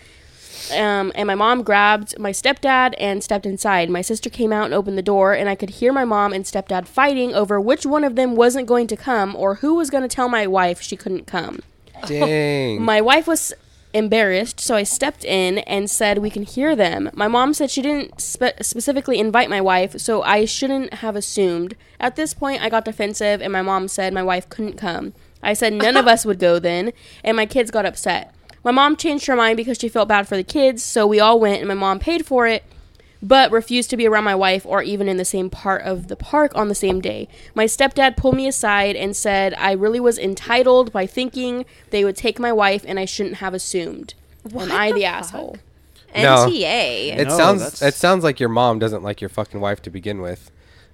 um, 0.70 1.10
and 1.14 1.26
my 1.26 1.34
mom 1.34 1.62
grabbed 1.62 2.18
my 2.18 2.30
stepdad 2.30 2.92
and 2.98 3.24
stepped 3.24 3.46
inside. 3.46 3.88
My 3.88 4.02
sister 4.02 4.28
came 4.28 4.52
out 4.52 4.66
and 4.66 4.74
opened 4.74 4.98
the 4.98 5.02
door, 5.02 5.32
and 5.32 5.48
I 5.48 5.54
could 5.54 5.70
hear 5.70 5.90
my 5.90 6.04
mom 6.04 6.34
and 6.34 6.44
stepdad 6.44 6.86
fighting 6.86 7.34
over 7.34 7.58
which 7.58 7.86
one 7.86 8.04
of 8.04 8.14
them 8.14 8.36
wasn't 8.36 8.68
going 8.68 8.88
to 8.88 8.96
come 8.96 9.34
or 9.36 9.56
who 9.56 9.74
was 9.74 9.88
going 9.88 10.02
to 10.02 10.14
tell 10.14 10.28
my 10.28 10.46
wife 10.46 10.82
she 10.82 10.96
couldn't 10.96 11.26
come. 11.26 11.60
Dang. 12.06 12.82
My 12.82 13.00
wife 13.00 13.26
was 13.26 13.54
embarrassed, 13.94 14.60
so 14.60 14.74
I 14.74 14.82
stepped 14.82 15.24
in 15.24 15.58
and 15.58 15.88
said 15.88 16.18
we 16.18 16.28
can 16.28 16.42
hear 16.42 16.74
them. 16.76 17.10
My 17.14 17.28
mom 17.28 17.54
said 17.54 17.70
she 17.70 17.80
didn't 17.80 18.20
spe- 18.20 18.60
specifically 18.60 19.18
invite 19.18 19.48
my 19.48 19.60
wife, 19.60 19.98
so 19.98 20.22
I 20.22 20.44
shouldn't 20.44 20.94
have 20.94 21.16
assumed. 21.16 21.76
At 22.00 22.16
this 22.16 22.34
point, 22.34 22.60
I 22.60 22.68
got 22.68 22.84
defensive, 22.84 23.40
and 23.40 23.52
my 23.52 23.62
mom 23.62 23.88
said 23.88 24.12
my 24.12 24.22
wife 24.22 24.48
couldn't 24.48 24.76
come. 24.76 25.14
I 25.42 25.54
said 25.54 25.72
none 25.72 25.96
of 25.96 26.06
us 26.14 26.26
would 26.26 26.40
go 26.40 26.58
then, 26.58 26.92
and 27.22 27.36
my 27.36 27.46
kids 27.46 27.70
got 27.70 27.86
upset. 27.86 28.34
My 28.64 28.72
mom 28.72 28.96
changed 28.96 29.26
her 29.26 29.36
mind 29.36 29.56
because 29.56 29.78
she 29.78 29.88
felt 29.88 30.08
bad 30.08 30.26
for 30.26 30.36
the 30.36 30.42
kids, 30.44 30.82
so 30.82 31.06
we 31.06 31.20
all 31.20 31.38
went, 31.38 31.60
and 31.60 31.68
my 31.68 31.74
mom 31.74 32.00
paid 32.00 32.26
for 32.26 32.46
it 32.46 32.64
but 33.24 33.50
refused 33.50 33.88
to 33.90 33.96
be 33.96 34.06
around 34.06 34.22
my 34.24 34.34
wife 34.34 34.64
or 34.66 34.82
even 34.82 35.08
in 35.08 35.16
the 35.16 35.24
same 35.24 35.48
part 35.50 35.82
of 35.82 36.08
the 36.08 36.14
park 36.16 36.52
on 36.54 36.68
the 36.68 36.74
same 36.74 37.00
day. 37.00 37.26
My 37.54 37.64
stepdad 37.64 38.16
pulled 38.16 38.36
me 38.36 38.46
aside 38.46 38.94
and 38.96 39.16
said 39.16 39.54
I 39.54 39.72
really 39.72 39.98
was 39.98 40.18
entitled 40.18 40.92
by 40.92 41.06
thinking 41.06 41.64
they 41.90 42.04
would 42.04 42.16
take 42.16 42.38
my 42.38 42.52
wife 42.52 42.84
and 42.86 43.00
I 43.00 43.06
shouldn't 43.06 43.36
have 43.36 43.54
assumed. 43.54 44.12
Am 44.54 44.70
I 44.70 44.92
the, 44.92 45.06
asshole? 45.06 45.56
No. 46.14 46.46
NTA. 46.46 47.16
It 47.16 47.28
No, 47.28 47.36
sounds 47.36 47.60
that's- 47.62 47.82
it 47.82 47.94
sounds 47.94 48.22
like 48.22 48.38
your 48.38 48.50
mom 48.50 48.78
doesn't 48.78 49.02
like 49.02 49.20
your 49.22 49.30
fucking 49.30 49.58
wife 49.60 49.80
to 49.82 49.90
begin 49.90 50.20
with. 50.20 50.50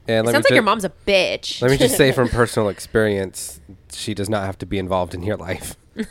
And 0.08 0.24
It 0.24 0.26
let 0.26 0.32
sounds 0.32 0.44
me 0.44 0.48
like 0.50 0.54
your 0.54 0.62
mom's 0.62 0.84
a 0.84 0.92
bitch. 1.06 1.60
Let 1.60 1.70
me 1.72 1.76
just 1.76 1.96
say 1.96 2.12
from 2.12 2.28
personal 2.30 2.68
experience, 2.68 3.60
she 3.92 4.14
does 4.14 4.30
not 4.30 4.44
have 4.46 4.56
to 4.58 4.66
be 4.66 4.78
involved 4.78 5.14
in 5.14 5.22
your 5.22 5.36
life. 5.36 5.74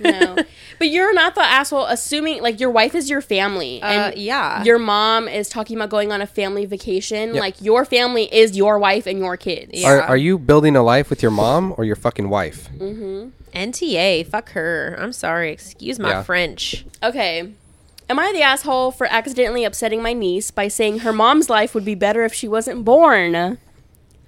No. 0.00 0.36
but 0.78 0.88
you're 0.88 1.12
not 1.12 1.34
the 1.34 1.40
asshole 1.42 1.86
assuming 1.86 2.40
like 2.42 2.60
your 2.60 2.70
wife 2.70 2.94
is 2.94 3.10
your 3.10 3.20
family. 3.20 3.82
Uh, 3.82 3.86
And 3.86 4.16
yeah. 4.18 4.62
Your 4.62 4.78
mom 4.78 5.26
is 5.28 5.48
talking 5.48 5.76
about 5.76 5.88
going 5.90 6.12
on 6.12 6.20
a 6.22 6.26
family 6.26 6.66
vacation. 6.66 7.34
Yep. 7.34 7.40
Like 7.40 7.60
your 7.62 7.84
family 7.84 8.32
is 8.32 8.56
your 8.56 8.78
wife 8.78 9.06
and 9.06 9.18
your 9.18 9.36
kids. 9.36 9.70
Yeah. 9.74 9.88
Are, 9.88 10.02
are 10.02 10.16
you 10.16 10.38
building 10.38 10.76
a 10.76 10.82
life 10.82 11.10
with 11.10 11.20
your 11.22 11.32
mom 11.32 11.74
or 11.76 11.84
your 11.84 11.96
fucking 11.96 12.28
wife? 12.28 12.68
NTA. 13.54 14.26
Fuck 14.26 14.50
her. 14.50 14.96
I'm 15.00 15.12
sorry. 15.12 15.50
Excuse 15.52 15.98
my 15.98 16.10
Yeah. 16.10 16.22
French. 16.22 16.84
Okay. 17.02 17.50
Am 18.10 18.18
I 18.18 18.32
the 18.32 18.42
asshole 18.42 18.92
for 18.92 19.06
accidentally 19.08 19.64
upsetting 19.64 20.00
my 20.02 20.12
niece 20.12 20.50
by 20.50 20.68
saying 20.68 21.00
her 21.00 21.12
mom's 21.12 21.50
life 21.50 21.74
would 21.74 21.84
be 21.84 21.94
better 21.94 22.24
if 22.24 22.32
she 22.32 22.46
wasn't 22.48 22.84
born? 22.84 23.58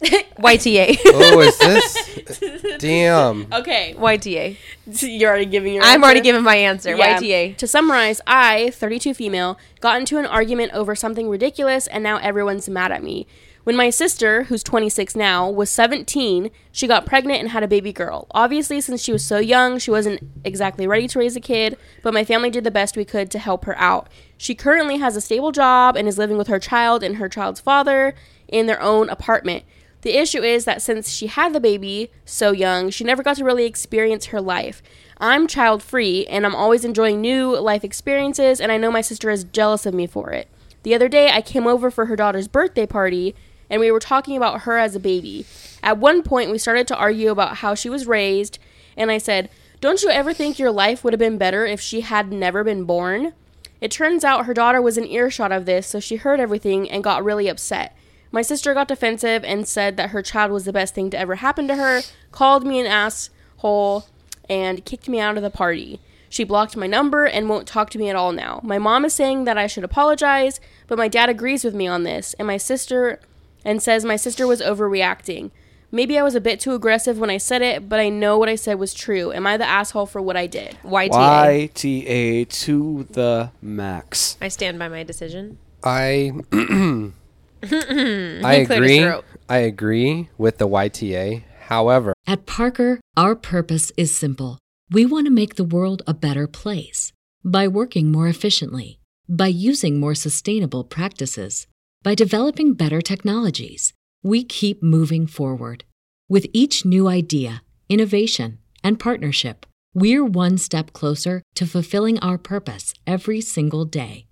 YTA. 0.38 0.96
Oh, 1.06 1.40
is 1.40 1.58
this? 1.58 2.78
Damn. 2.78 3.52
Okay, 3.52 3.94
YTA. 3.98 4.56
you're 5.02 5.28
already 5.28 5.44
giving 5.44 5.74
your. 5.74 5.82
I'm 5.84 6.02
already 6.02 6.20
answer? 6.20 6.28
giving 6.28 6.42
my 6.42 6.56
answer. 6.56 6.96
Yeah. 6.96 7.18
YTA. 7.18 7.56
To 7.58 7.66
summarize, 7.66 8.20
I, 8.26 8.70
32 8.70 9.12
female, 9.12 9.58
got 9.80 10.00
into 10.00 10.16
an 10.16 10.24
argument 10.24 10.72
over 10.72 10.94
something 10.94 11.28
ridiculous 11.28 11.86
and 11.86 12.02
now 12.02 12.16
everyone's 12.16 12.68
mad 12.68 12.92
at 12.92 13.02
me. 13.02 13.26
When 13.64 13.76
my 13.76 13.90
sister, 13.90 14.44
who's 14.44 14.62
26 14.62 15.14
now, 15.14 15.50
was 15.50 15.68
17, 15.68 16.50
she 16.72 16.86
got 16.86 17.04
pregnant 17.04 17.40
and 17.40 17.50
had 17.50 17.62
a 17.62 17.68
baby 17.68 17.92
girl. 17.92 18.26
Obviously, 18.30 18.80
since 18.80 19.02
she 19.02 19.12
was 19.12 19.22
so 19.22 19.38
young, 19.38 19.78
she 19.78 19.90
wasn't 19.90 20.22
exactly 20.44 20.86
ready 20.86 21.06
to 21.08 21.18
raise 21.18 21.36
a 21.36 21.40
kid, 21.40 21.76
but 22.02 22.14
my 22.14 22.24
family 22.24 22.48
did 22.48 22.64
the 22.64 22.70
best 22.70 22.96
we 22.96 23.04
could 23.04 23.30
to 23.30 23.38
help 23.38 23.66
her 23.66 23.76
out. 23.76 24.08
She 24.38 24.54
currently 24.54 24.96
has 24.96 25.14
a 25.14 25.20
stable 25.20 25.52
job 25.52 25.94
and 25.94 26.08
is 26.08 26.16
living 26.16 26.38
with 26.38 26.46
her 26.48 26.58
child 26.58 27.02
and 27.02 27.16
her 27.16 27.28
child's 27.28 27.60
father 27.60 28.14
in 28.48 28.64
their 28.64 28.80
own 28.80 29.10
apartment. 29.10 29.64
The 30.02 30.18
issue 30.18 30.42
is 30.42 30.64
that 30.64 30.80
since 30.80 31.10
she 31.10 31.26
had 31.26 31.52
the 31.52 31.60
baby 31.60 32.10
so 32.24 32.52
young, 32.52 32.90
she 32.90 33.04
never 33.04 33.22
got 33.22 33.36
to 33.36 33.44
really 33.44 33.66
experience 33.66 34.26
her 34.26 34.40
life. 34.40 34.82
I'm 35.18 35.46
child 35.46 35.82
free 35.82 36.26
and 36.26 36.46
I'm 36.46 36.54
always 36.54 36.84
enjoying 36.84 37.20
new 37.20 37.58
life 37.58 37.84
experiences, 37.84 38.60
and 38.60 38.72
I 38.72 38.78
know 38.78 38.90
my 38.90 39.02
sister 39.02 39.28
is 39.28 39.44
jealous 39.44 39.84
of 39.84 39.92
me 39.92 40.06
for 40.06 40.30
it. 40.30 40.48
The 40.82 40.94
other 40.94 41.08
day, 41.08 41.30
I 41.30 41.42
came 41.42 41.66
over 41.66 41.90
for 41.90 42.06
her 42.06 42.16
daughter's 42.16 42.48
birthday 42.48 42.86
party, 42.86 43.34
and 43.68 43.80
we 43.80 43.90
were 43.90 44.00
talking 44.00 44.36
about 44.36 44.62
her 44.62 44.78
as 44.78 44.96
a 44.96 45.00
baby. 45.00 45.44
At 45.82 45.98
one 45.98 46.22
point, 46.22 46.50
we 46.50 46.56
started 46.58 46.88
to 46.88 46.96
argue 46.96 47.30
about 47.30 47.58
how 47.58 47.74
she 47.74 47.90
was 47.90 48.06
raised, 48.06 48.58
and 48.96 49.10
I 49.10 49.18
said, 49.18 49.50
Don't 49.82 50.02
you 50.02 50.08
ever 50.08 50.32
think 50.32 50.58
your 50.58 50.72
life 50.72 51.04
would 51.04 51.12
have 51.12 51.20
been 51.20 51.36
better 51.36 51.66
if 51.66 51.80
she 51.80 52.00
had 52.00 52.32
never 52.32 52.64
been 52.64 52.84
born? 52.84 53.34
It 53.82 53.90
turns 53.90 54.24
out 54.24 54.46
her 54.46 54.54
daughter 54.54 54.80
was 54.80 54.96
in 54.96 55.06
earshot 55.06 55.52
of 55.52 55.66
this, 55.66 55.86
so 55.86 56.00
she 56.00 56.16
heard 56.16 56.40
everything 56.40 56.90
and 56.90 57.04
got 57.04 57.24
really 57.24 57.48
upset. 57.48 57.94
My 58.32 58.42
sister 58.42 58.74
got 58.74 58.88
defensive 58.88 59.44
and 59.44 59.66
said 59.66 59.96
that 59.96 60.10
her 60.10 60.22
child 60.22 60.52
was 60.52 60.64
the 60.64 60.72
best 60.72 60.94
thing 60.94 61.10
to 61.10 61.18
ever 61.18 61.36
happen 61.36 61.66
to 61.68 61.76
her, 61.76 62.02
called 62.30 62.64
me 62.64 62.78
an 62.78 62.86
asshole, 62.86 64.06
and 64.48 64.84
kicked 64.84 65.08
me 65.08 65.20
out 65.20 65.36
of 65.36 65.42
the 65.42 65.50
party. 65.50 66.00
She 66.28 66.44
blocked 66.44 66.76
my 66.76 66.86
number 66.86 67.24
and 67.24 67.48
won't 67.48 67.66
talk 67.66 67.90
to 67.90 67.98
me 67.98 68.08
at 68.08 68.14
all 68.14 68.32
now. 68.32 68.60
My 68.62 68.78
mom 68.78 69.04
is 69.04 69.14
saying 69.14 69.44
that 69.44 69.58
I 69.58 69.66
should 69.66 69.82
apologize, 69.82 70.60
but 70.86 70.96
my 70.96 71.08
dad 71.08 71.28
agrees 71.28 71.64
with 71.64 71.74
me 71.74 71.88
on 71.88 72.04
this, 72.04 72.34
and 72.34 72.46
my 72.46 72.56
sister 72.56 73.20
and 73.64 73.82
says 73.82 74.04
my 74.04 74.16
sister 74.16 74.46
was 74.46 74.60
overreacting. 74.60 75.50
Maybe 75.92 76.16
I 76.16 76.22
was 76.22 76.36
a 76.36 76.40
bit 76.40 76.60
too 76.60 76.72
aggressive 76.72 77.18
when 77.18 77.30
I 77.30 77.36
said 77.36 77.62
it, 77.62 77.88
but 77.88 77.98
I 77.98 78.10
know 78.10 78.38
what 78.38 78.48
I 78.48 78.54
said 78.54 78.78
was 78.78 78.94
true. 78.94 79.32
Am 79.32 79.44
I 79.44 79.56
the 79.56 79.66
asshole 79.66 80.06
for 80.06 80.22
what 80.22 80.36
I 80.36 80.46
did? 80.46 80.78
YTA. 80.84 81.72
YTA 81.72 82.48
to 82.64 83.08
the 83.10 83.50
max. 83.60 84.38
I 84.40 84.46
stand 84.48 84.78
by 84.78 84.88
my 84.88 85.02
decision. 85.02 85.58
I 85.82 86.32
I 87.62 87.66
He 87.66 88.66
cleared 88.66 88.68
his 88.68 88.98
agree. 88.98 89.20
I 89.48 89.58
agree 89.58 90.28
with 90.38 90.58
the 90.58 90.68
YTA. 90.68 91.44
However, 91.62 92.14
At 92.26 92.46
Parker, 92.46 93.00
our 93.16 93.34
purpose 93.36 93.92
is 93.96 94.14
simple. 94.14 94.58
We 94.90 95.06
want 95.06 95.26
to 95.26 95.30
make 95.32 95.54
the 95.54 95.64
world 95.64 96.02
a 96.06 96.14
better 96.14 96.46
place 96.46 97.12
by 97.44 97.68
working 97.68 98.10
more 98.10 98.28
efficiently, 98.28 98.98
by 99.28 99.46
using 99.46 100.00
more 100.00 100.14
sustainable 100.14 100.84
practices, 100.84 101.66
by 102.02 102.14
developing 102.14 102.74
better 102.74 103.00
technologies. 103.00 103.92
We 104.22 104.44
keep 104.44 104.82
moving 104.82 105.26
forward. 105.26 105.84
With 106.28 106.46
each 106.52 106.84
new 106.84 107.08
idea, 107.08 107.62
innovation, 107.88 108.58
and 108.82 108.98
partnership, 108.98 109.66
we're 109.94 110.24
one 110.24 110.58
step 110.58 110.92
closer 110.92 111.42
to 111.54 111.66
fulfilling 111.66 112.18
our 112.20 112.38
purpose 112.38 112.94
every 113.06 113.40
single 113.40 113.84
day. 113.84 114.26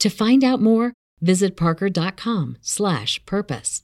To 0.00 0.08
find 0.08 0.42
out 0.44 0.60
more, 0.60 0.92
visit 1.20 1.56
parker.com/purpose. 1.56 3.82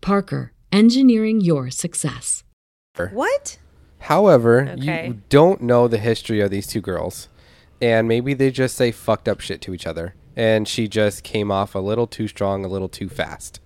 Parker, 0.00 0.52
engineering 0.72 1.40
your 1.40 1.70
success. 1.70 2.44
What? 3.12 3.58
however, 3.98 4.68
Okay. 4.78 5.06
you 5.08 5.20
don't 5.30 5.62
know 5.62 5.88
the 5.88 5.98
history 5.98 6.40
of 6.40 6.50
these 6.50 6.66
two 6.66 6.80
girls, 6.80 7.28
and 7.82 8.06
maybe 8.06 8.34
they 8.34 8.50
just 8.50 8.76
say 8.76 8.92
fucked 8.92 9.28
up 9.28 9.40
shit 9.40 9.60
to 9.62 9.74
each 9.74 9.86
other, 9.86 10.14
and 10.36 10.68
she 10.68 10.86
just 10.86 11.24
came 11.24 11.50
off 11.50 11.74
a 11.74 11.78
little 11.80 12.06
too 12.06 12.28
strong, 12.28 12.64
a 12.64 12.68
little 12.68 12.88
too 12.88 13.08
fast. 13.08 13.58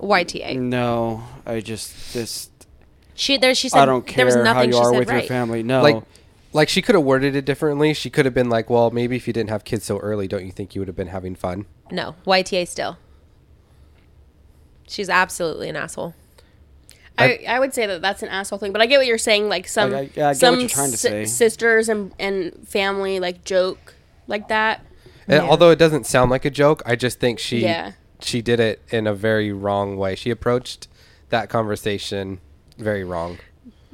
YTA. 0.00 0.58
No, 0.58 1.22
I 1.46 1.60
just 1.60 2.12
this. 2.14 2.50
She 3.14 3.36
there. 3.36 3.54
She 3.54 3.68
said 3.68 3.82
I 3.82 3.86
don't 3.86 4.06
care 4.06 4.16
there 4.16 4.26
was 4.26 4.34
care 4.34 4.44
how 4.46 4.52
nothing 4.54 4.70
you 4.70 4.76
she 4.76 4.80
are 4.82 4.90
said 4.92 4.98
with 4.98 5.08
right. 5.08 5.22
your 5.22 5.28
family. 5.28 5.62
No, 5.62 5.82
Like, 5.82 6.02
like 6.52 6.68
she 6.68 6.82
could 6.82 6.94
have 6.94 7.04
worded 7.04 7.36
it 7.36 7.44
differently. 7.44 7.94
She 7.94 8.10
could 8.10 8.24
have 8.24 8.34
been 8.34 8.48
like, 8.50 8.68
"Well, 8.70 8.90
maybe 8.90 9.16
if 9.16 9.26
you 9.26 9.32
didn't 9.32 9.50
have 9.50 9.64
kids 9.64 9.84
so 9.84 9.98
early, 9.98 10.26
don't 10.28 10.44
you 10.44 10.52
think 10.52 10.74
you 10.74 10.80
would 10.80 10.88
have 10.88 10.96
been 10.96 11.08
having 11.08 11.34
fun?" 11.34 11.66
No, 11.90 12.14
YTA 12.26 12.66
still. 12.66 12.98
She's 14.88 15.08
absolutely 15.08 15.68
an 15.68 15.76
asshole. 15.76 16.14
I, 17.18 17.44
I 17.46 17.58
would 17.60 17.74
say 17.74 17.86
that 17.86 18.00
that's 18.00 18.22
an 18.22 18.30
asshole 18.30 18.58
thing, 18.58 18.72
but 18.72 18.80
I 18.80 18.86
get 18.86 18.96
what 18.98 19.06
you're 19.06 19.18
saying. 19.18 19.48
Like 19.48 19.68
some 19.68 19.94
I- 19.94 19.98
I 19.98 20.04
get 20.06 20.24
what 20.26 20.36
some 20.36 20.58
you're 20.60 20.68
trying 20.68 20.90
to 20.90 20.96
si- 20.96 21.26
sisters 21.26 21.88
and 21.88 22.12
and 22.18 22.66
family 22.66 23.20
like 23.20 23.44
joke 23.44 23.94
like 24.26 24.48
that. 24.48 24.84
And 25.28 25.42
although 25.42 25.70
it 25.70 25.78
doesn't 25.78 26.06
sound 26.06 26.30
like 26.30 26.44
a 26.44 26.50
joke, 26.50 26.82
I 26.86 26.96
just 26.96 27.20
think 27.20 27.38
she 27.38 27.58
Yeah. 27.60 27.92
she 28.20 28.40
did 28.42 28.58
it 28.58 28.80
in 28.90 29.06
a 29.06 29.14
very 29.14 29.52
wrong 29.52 29.96
way. 29.96 30.14
She 30.16 30.30
approached 30.30 30.88
that 31.28 31.48
conversation 31.50 32.40
very 32.78 33.04
wrong. 33.04 33.38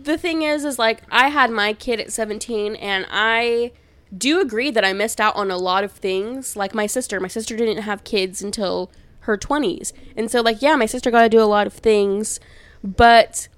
The 0.07 0.17
thing 0.17 0.43
is, 0.43 0.65
is 0.65 0.79
like 0.79 1.03
I 1.11 1.29
had 1.29 1.51
my 1.51 1.73
kid 1.73 2.01
at 2.01 2.13
17, 2.13 2.77
and 2.77 3.07
I 3.11 3.73
do 4.17 4.41
agree 4.41 4.71
that 4.71 4.85
I 4.85 4.93
missed 4.93 5.21
out 5.21 5.35
on 5.37 5.51
a 5.51 5.57
lot 5.57 5.83
of 5.85 5.93
things. 5.93 6.57
Like 6.57 6.75
my 6.75 6.87
sister, 6.87 7.19
my 7.21 7.29
sister 7.29 7.57
didn't 7.57 7.83
have 7.83 8.05
kids 8.05 8.41
until 8.41 8.91
her 9.21 9.37
20s, 9.37 9.93
and 10.17 10.31
so 10.31 10.41
like 10.41 10.63
yeah, 10.63 10.77
my 10.77 10.87
sister 10.87 11.11
got 11.11 11.23
to 11.23 11.29
do 11.29 11.41
a 11.41 11.45
lot 11.45 11.67
of 11.67 11.73
things, 11.75 12.39
but 12.85 13.49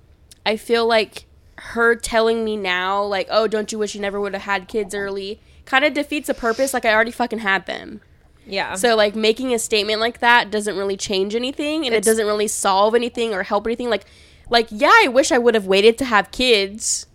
I 0.47 0.57
feel 0.57 0.87
like 0.87 1.26
her 1.57 1.95
telling 1.95 2.45
me 2.45 2.57
now, 2.57 3.02
like, 3.02 3.26
oh, 3.31 3.47
don't 3.47 3.71
you 3.71 3.78
wish 3.78 3.95
you 3.95 4.00
never 4.00 4.21
would 4.21 4.33
have 4.33 4.43
had 4.43 4.69
kids 4.69 4.95
early, 4.95 5.40
kind 5.67 5.85
of 5.85 5.93
defeats 5.93 6.28
the 6.28 6.35
purpose. 6.35 6.73
Like 6.73 6.85
I 6.87 6.95
already 6.95 7.11
fucking 7.11 7.40
had 7.40 7.67
them. 7.67 8.00
Yeah. 8.47 8.75
So 8.76 8.97
like 8.97 9.14
making 9.14 9.52
a 9.52 9.59
statement 9.59 10.00
like 10.00 10.21
that 10.21 10.50
doesn't 10.50 10.76
really 10.78 10.97
change 10.97 11.35
anything 11.35 11.85
and 11.85 11.88
It's- 11.95 12.07
it 12.07 12.09
doesn't 12.09 12.26
really 12.26 12.49
solve 12.49 12.95
anything 12.95 13.35
or 13.35 13.43
help 13.43 13.67
anything. 13.67 13.90
Like 13.90 14.07
like 14.50 14.69
yeah, 14.71 14.90
I 14.93 15.09
wish 15.09 15.33
I 15.33 15.38
would 15.38 15.55
have 15.55 15.67
waited 15.67 15.99
to 15.99 16.05
have 16.05 16.31
kids. 16.31 17.07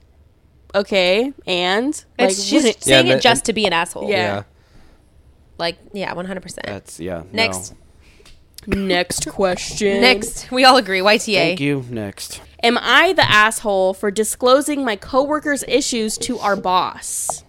Okay, 0.75 1.33
and 1.45 1.93
like 2.17 2.31
it's 2.31 2.43
she's 2.43 2.63
saying 2.63 3.05
Yeah, 3.05 3.11
it 3.11 3.13
and- 3.13 3.21
just 3.21 3.45
to 3.45 3.53
be 3.53 3.65
an 3.65 3.73
asshole. 3.73 4.09
Yeah. 4.09 4.43
Like 5.59 5.77
yeah, 5.93 6.13
one 6.13 6.25
hundred 6.25 6.41
percent. 6.41 6.65
that's 6.65 6.99
yeah. 6.99 7.23
Next, 7.31 7.75
No. 8.65 8.77
next 8.77 9.29
question. 9.29 10.01
next, 10.01 10.49
we 10.51 10.63
all 10.65 10.77
agree. 10.77 10.99
YTA. 10.99 11.35
Thank 11.35 11.59
you. 11.59 11.85
Next. 11.89 12.41
Am 12.63 12.77
I 12.81 13.13
the 13.13 13.29
asshole 13.29 13.93
for 13.93 14.09
disclosing 14.09 14.83
my 14.83 14.95
coworkers' 14.95 15.63
issues 15.67 16.17
to 16.19 16.39
our 16.39 16.55
boss? 16.55 17.43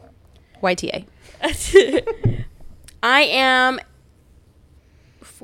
YTA. 0.62 1.06
I 3.02 3.22
am 3.22 3.80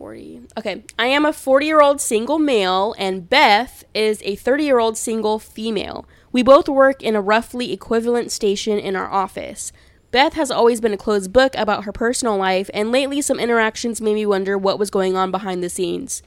40. 0.00 0.40
Okay. 0.56 0.82
I 0.98 1.08
am 1.08 1.26
a 1.26 1.32
40 1.32 1.66
year 1.66 1.82
old 1.82 2.00
single 2.00 2.38
male, 2.38 2.94
and 2.96 3.28
Beth 3.28 3.84
is 3.92 4.22
a 4.24 4.34
30 4.34 4.64
year 4.64 4.78
old 4.78 4.96
single 4.96 5.38
female. 5.38 6.06
We 6.32 6.42
both 6.42 6.70
work 6.70 7.02
in 7.02 7.14
a 7.14 7.20
roughly 7.20 7.70
equivalent 7.70 8.32
station 8.32 8.78
in 8.78 8.96
our 8.96 9.10
office. 9.10 9.72
Beth 10.10 10.32
has 10.32 10.50
always 10.50 10.80
been 10.80 10.94
a 10.94 10.96
closed 10.96 11.34
book 11.34 11.52
about 11.54 11.84
her 11.84 11.92
personal 11.92 12.38
life, 12.38 12.70
and 12.72 12.90
lately 12.90 13.20
some 13.20 13.38
interactions 13.38 14.00
made 14.00 14.14
me 14.14 14.24
wonder 14.24 14.56
what 14.56 14.78
was 14.78 14.88
going 14.88 15.16
on 15.16 15.30
behind 15.30 15.62
the 15.62 15.68
scenes. 15.68 16.22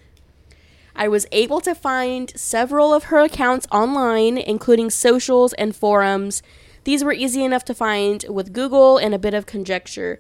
I 0.96 1.08
was 1.08 1.26
able 1.32 1.60
to 1.62 1.74
find 1.74 2.32
several 2.36 2.94
of 2.94 3.06
her 3.06 3.22
accounts 3.22 3.66
online, 3.72 4.38
including 4.38 4.92
socials 4.92 5.54
and 5.54 5.76
forums. 5.76 6.44
These 6.84 7.04
were 7.04 7.12
easy 7.12 7.44
enough 7.44 7.66
to 7.66 7.74
find 7.74 8.24
with 8.30 8.54
Google 8.54 9.00
and 9.00 9.16
a 9.16 9.20
bit 9.20 9.34
of 9.34 9.48
conjecture. 9.48 10.20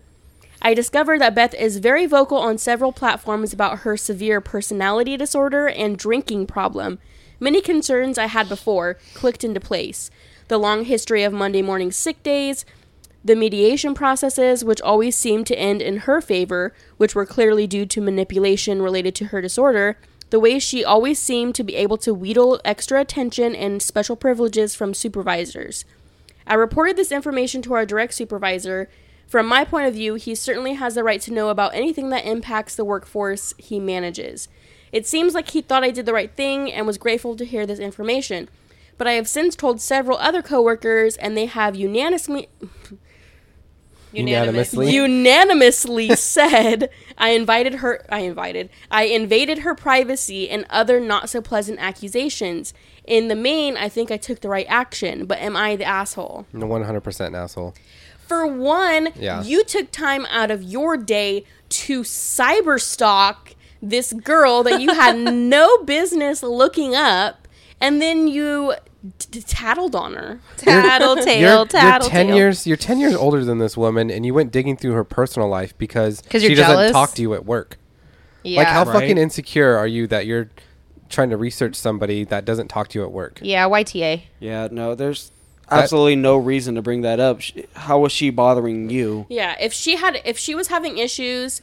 I 0.65 0.73
discovered 0.73 1.19
that 1.19 1.35
Beth 1.35 1.53
is 1.53 1.79
very 1.79 2.05
vocal 2.05 2.37
on 2.37 2.57
several 2.57 2.93
platforms 2.93 3.51
about 3.51 3.79
her 3.79 3.97
severe 3.97 4.39
personality 4.39 5.17
disorder 5.17 5.67
and 5.67 5.97
drinking 5.97 6.47
problem. 6.47 6.99
Many 7.37 7.59
concerns 7.59 8.17
I 8.17 8.27
had 8.27 8.47
before 8.47 8.97
clicked 9.13 9.43
into 9.43 9.59
place. 9.59 10.09
The 10.47 10.57
long 10.57 10.85
history 10.85 11.23
of 11.23 11.33
Monday 11.33 11.61
morning 11.61 11.91
sick 11.91 12.23
days, 12.23 12.65
the 13.25 13.35
mediation 13.35 13.93
processes, 13.93 14.63
which 14.63 14.81
always 14.81 15.17
seemed 15.17 15.47
to 15.47 15.59
end 15.59 15.81
in 15.81 15.97
her 15.97 16.21
favor, 16.21 16.73
which 16.95 17.13
were 17.13 17.25
clearly 17.25 17.67
due 17.67 17.85
to 17.85 18.01
manipulation 18.01 18.81
related 18.81 19.15
to 19.15 19.25
her 19.25 19.41
disorder, 19.41 19.97
the 20.29 20.39
way 20.39 20.59
she 20.59 20.83
always 20.83 21.19
seemed 21.19 21.55
to 21.55 21.63
be 21.63 21.75
able 21.75 21.97
to 21.97 22.13
wheedle 22.13 22.61
extra 22.63 23.01
attention 23.01 23.53
and 23.53 23.81
special 23.81 24.15
privileges 24.15 24.75
from 24.75 24.93
supervisors. 24.93 25.83
I 26.47 26.53
reported 26.55 26.95
this 26.95 27.11
information 27.11 27.61
to 27.63 27.73
our 27.73 27.85
direct 27.85 28.13
supervisor. 28.13 28.89
From 29.33 29.47
my 29.47 29.65
point 29.65 29.87
of 29.87 29.95
view, 29.95 30.13
he 30.13 30.35
certainly 30.35 30.75
has 30.75 30.93
the 30.93 31.03
right 31.03 31.19
to 31.21 31.33
know 31.33 31.49
about 31.49 31.73
anything 31.73 32.09
that 32.09 32.23
impacts 32.23 32.75
the 32.75 32.85
workforce 32.85 33.55
he 33.57 33.79
manages. 33.79 34.47
It 34.91 35.07
seems 35.07 35.33
like 35.33 35.49
he 35.49 35.61
thought 35.63 35.83
I 35.83 35.89
did 35.89 36.05
the 36.05 36.13
right 36.13 36.31
thing 36.31 36.71
and 36.71 36.85
was 36.85 36.99
grateful 36.99 37.35
to 37.37 37.43
hear 37.43 37.65
this 37.65 37.79
information. 37.79 38.47
But 38.95 39.07
I 39.07 39.13
have 39.13 39.27
since 39.27 39.55
told 39.55 39.81
several 39.81 40.19
other 40.19 40.43
coworkers, 40.43 41.17
and 41.17 41.35
they 41.35 41.47
have 41.47 41.75
unanimously 41.75 42.47
Unanimously. 44.11 44.91
unanimously 44.91 46.15
said 46.15 46.91
I 47.17 47.29
invited 47.29 47.75
her 47.75 48.05
I 48.09 48.19
invited 48.19 48.69
I 48.91 49.05
invaded 49.05 49.59
her 49.59 49.73
privacy 49.73 50.47
and 50.47 50.67
other 50.69 50.99
not 50.99 51.31
so 51.31 51.41
pleasant 51.41 51.79
accusations. 51.79 52.75
In 53.05 53.27
the 53.27 53.35
main, 53.35 53.75
I 53.77 53.89
think 53.89 54.11
I 54.11 54.17
took 54.17 54.39
the 54.41 54.49
right 54.49 54.65
action, 54.69 55.25
but 55.25 55.39
am 55.39 55.57
I 55.57 55.75
the 55.75 55.83
asshole? 55.85 56.45
No, 56.53 56.65
100% 56.67 57.35
asshole. 57.35 57.73
For 58.27 58.47
one, 58.47 59.09
Yeah. 59.15 59.43
you 59.43 59.63
took 59.65 59.91
time 59.91 60.25
out 60.29 60.49
of 60.51 60.63
your 60.63 60.95
day 60.95 61.43
to 61.69 62.03
cyberstalk 62.03 63.55
this 63.81 64.13
girl 64.13 64.63
that 64.63 64.81
you 64.81 64.93
had 64.93 65.17
no 65.33 65.83
business 65.83 66.41
looking 66.43 66.95
up, 66.95 67.47
and 67.81 68.01
then 68.01 68.27
you 68.27 68.75
t- 69.19 69.41
tattled 69.41 69.95
on 69.95 70.13
her. 70.13 70.39
Tattletale, 70.57 71.37
You're, 71.39 71.49
you're 71.57 71.65
tattletale. 71.65 72.09
10 72.09 72.35
years 72.35 72.65
you're 72.65 72.77
10 72.77 72.99
years 72.99 73.15
older 73.15 73.43
than 73.43 73.57
this 73.59 73.75
woman 73.75 74.09
and 74.09 74.25
you 74.25 74.33
went 74.33 74.53
digging 74.53 74.77
through 74.77 74.93
her 74.93 75.03
personal 75.03 75.49
life 75.49 75.77
because 75.77 76.23
she 76.31 76.39
you're 76.47 76.55
doesn't 76.55 76.93
talk 76.93 77.11
to 77.15 77.21
you 77.21 77.33
at 77.33 77.45
work. 77.45 77.77
Yeah. 78.43 78.59
Like 78.59 78.67
how 78.67 78.85
Right. 78.85 78.93
fucking 79.01 79.17
insecure 79.17 79.75
are 79.75 79.87
you 79.87 80.07
that 80.07 80.25
you're 80.25 80.49
trying 81.13 81.29
to 81.29 81.37
research 81.37 81.75
somebody 81.75 82.23
that 82.25 82.43
doesn't 82.45 82.67
talk 82.67 82.89
to 82.89 82.99
you 82.99 83.05
at 83.05 83.11
work? 83.11 83.39
yeah, 83.41 83.65
YTA. 83.67 84.23
Yeah, 84.39 84.67
no, 84.71 84.95
there's 84.95 85.31
absolutely 85.71 86.15
no 86.17 86.35
reason 86.37 86.75
to 86.75 86.81
bring 86.81 87.01
that 87.01 87.19
up. 87.19 87.41
Sh- 87.41 87.53
How 87.73 87.99
was 87.99 88.11
she 88.11 88.29
bothering 88.29 88.89
you? 88.89 89.25
Yeah, 89.29 89.55
if 89.59 89.71
she 89.73 89.95
had, 89.95 90.21
if 90.25 90.37
she 90.37 90.53
was 90.55 90.67
having 90.67 90.97
issues 90.97 91.61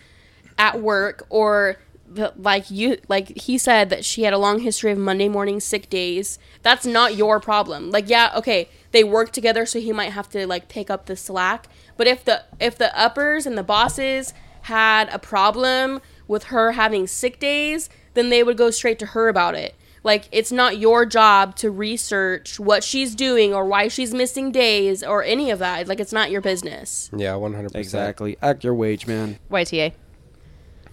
at 0.58 0.80
work, 0.80 1.26
or 1.28 1.76
the, 2.08 2.32
like 2.36 2.70
you, 2.70 2.98
like 3.08 3.36
he 3.38 3.56
said 3.58 3.88
that 3.90 4.04
she 4.04 4.22
had 4.22 4.32
a 4.32 4.38
long 4.38 4.60
history 4.60 4.90
of 4.92 4.98
Monday 4.98 5.28
morning 5.28 5.60
sick 5.60 5.88
days, 5.90 6.38
that's 6.62 6.84
not 6.86 7.14
your 7.14 7.38
problem. 7.40 7.90
Like, 7.90 8.08
yeah, 8.08 8.32
okay, 8.36 8.68
they 8.90 9.04
work 9.04 9.30
together, 9.32 9.64
so 9.66 9.78
he 9.80 9.92
might 9.92 10.12
have 10.12 10.28
to 10.30 10.46
like 10.46 10.68
pick 10.68 10.90
up 10.90 11.06
the 11.06 11.16
slack. 11.16 11.66
But 11.96 12.06
if 12.06 12.24
the 12.24 12.44
if 12.58 12.76
the 12.78 12.98
uppers 12.98 13.46
and 13.46 13.56
the 13.56 13.62
bosses 13.62 14.32
had 14.62 15.08
a 15.10 15.18
problem 15.18 16.00
with 16.26 16.44
her 16.44 16.72
having 16.72 17.06
sick 17.06 17.38
days, 17.38 17.88
then 18.14 18.28
they 18.30 18.42
would 18.42 18.56
go 18.56 18.70
straight 18.70 18.98
to 19.00 19.06
her 19.06 19.28
about 19.28 19.54
it. 19.54 19.74
Like 20.02 20.28
it's 20.32 20.50
not 20.50 20.78
your 20.78 21.04
job 21.04 21.56
to 21.56 21.70
research 21.70 22.58
what 22.58 22.82
she's 22.82 23.14
doing 23.14 23.52
or 23.52 23.66
why 23.66 23.88
she's 23.88 24.14
missing 24.14 24.50
days 24.50 25.02
or 25.02 25.22
any 25.22 25.50
of 25.50 25.58
that. 25.58 25.88
Like 25.88 26.00
it's 26.00 26.12
not 26.12 26.30
your 26.30 26.40
business. 26.40 27.10
Yeah, 27.14 27.32
100%. 27.32 27.74
Exactly. 27.74 28.38
Act 28.40 28.64
your 28.64 28.74
wage, 28.74 29.06
man. 29.06 29.38
YTA. 29.50 29.92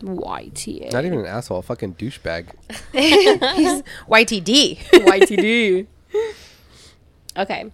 YTA. 0.02 0.92
Not 0.92 1.06
even 1.06 1.20
an 1.20 1.26
asshole, 1.26 1.60
a 1.60 1.64
fucking 1.64 1.96
douchebag. 1.96 2.48
YTD. 2.94 4.78
YTD. 4.78 5.88
okay. 7.38 7.72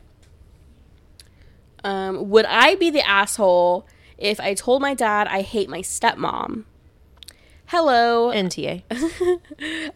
Um, 1.84 2.30
would 2.30 2.46
I 2.46 2.76
be 2.76 2.90
the 2.92 3.06
asshole 3.06 3.88
if 4.18 4.40
I 4.40 4.54
told 4.54 4.82
my 4.82 4.94
dad 4.94 5.28
I 5.28 5.42
hate 5.42 5.68
my 5.68 5.80
stepmom? 5.80 6.64
Hello. 7.76 8.32
NTA. 8.32 8.84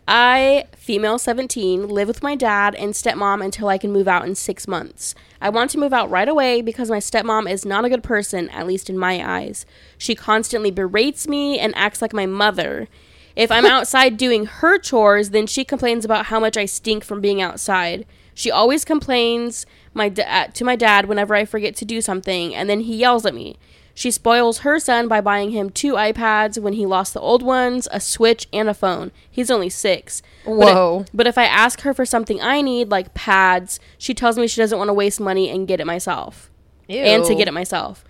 I, 0.08 0.66
female 0.76 1.20
17, 1.20 1.88
live 1.88 2.08
with 2.08 2.24
my 2.24 2.34
dad 2.34 2.74
and 2.74 2.94
stepmom 2.94 3.46
until 3.46 3.68
I 3.68 3.78
can 3.78 3.92
move 3.92 4.08
out 4.08 4.26
in 4.26 4.34
six 4.34 4.68
months. 4.68 5.14
I 5.40 5.52
want 5.52 5.70
to 5.72 5.78
move 5.78 5.94
out 5.94 6.10
right 6.10 6.28
away 6.28 6.64
because 6.64 6.90
my 6.90 6.98
stepmom 6.98 7.48
is 7.48 7.68
not 7.68 7.86
a 7.86 7.90
good 7.90 8.02
person, 8.02 8.50
at 8.50 8.66
least 8.66 8.90
in 8.90 8.98
my 8.98 9.24
eyes. 9.24 9.68
She 9.96 10.16
constantly 10.16 10.72
berates 10.72 11.28
me 11.28 11.60
and 11.60 11.72
acts 11.76 12.02
like 12.02 12.14
my 12.14 12.26
mother. 12.26 12.88
If 13.36 13.52
I'm 13.52 13.66
outside 13.68 14.18
doing 14.18 14.48
her 14.48 14.80
chores, 14.80 15.30
then 15.30 15.46
she 15.46 15.64
complains 15.64 16.04
about 16.04 16.26
how 16.26 16.40
much 16.40 16.58
I 16.58 16.66
stink 16.66 17.04
from 17.04 17.22
being 17.22 17.44
outside. 17.44 18.08
She 18.34 18.50
always 18.50 18.86
complains 18.86 19.68
my 19.94 20.10
da- 20.10 20.24
uh, 20.24 20.48
to 20.48 20.66
my 20.66 20.76
dad 20.76 21.06
whenever 21.06 21.36
I 21.36 21.46
forget 21.46 21.76
to 21.76 21.86
do 21.86 22.02
something, 22.02 22.56
and 22.56 22.68
then 22.68 22.80
he 22.80 22.96
yells 22.96 23.24
at 23.24 23.36
me. 23.36 23.60
She 23.98 24.12
spoils 24.12 24.60
her 24.60 24.80
son 24.80 25.08
by 25.08 25.22
buying 25.22 25.50
him 25.50 25.72
two 25.72 25.94
iPads 25.94 26.60
when 26.62 26.74
he 26.74 26.86
lost 26.86 27.16
the 27.16 27.20
old 27.20 27.42
ones, 27.42 27.88
a 27.92 28.00
Switch, 28.00 28.48
and 28.54 28.70
a 28.70 28.76
phone. 28.76 29.12
He's 29.28 29.50
only 29.50 29.70
six. 29.70 30.22
But 30.46 30.52
it- 30.52 30.56
Whoa. 30.56 31.06
But 31.16 31.26
if 31.26 31.36
I 31.36 31.46
ask 31.46 31.82
her 31.82 31.96
for 31.96 32.06
something 32.06 32.40
I 32.40 32.62
need, 32.62 32.90
like 32.92 33.16
pads, 33.16 33.80
she 33.98 34.14
tells 34.14 34.38
me 34.38 34.46
she 34.46 34.62
doesn't 34.62 34.78
want 34.78 34.90
to 34.90 34.94
waste 34.94 35.20
money 35.20 35.50
and 35.50 35.68
get 35.68 35.80
it 35.80 35.88
myself. 35.88 36.52
Ew. 36.88 37.00
And 37.00 37.26
to 37.26 37.34
get 37.34 37.48
it 37.48 37.56
myself. 37.56 38.06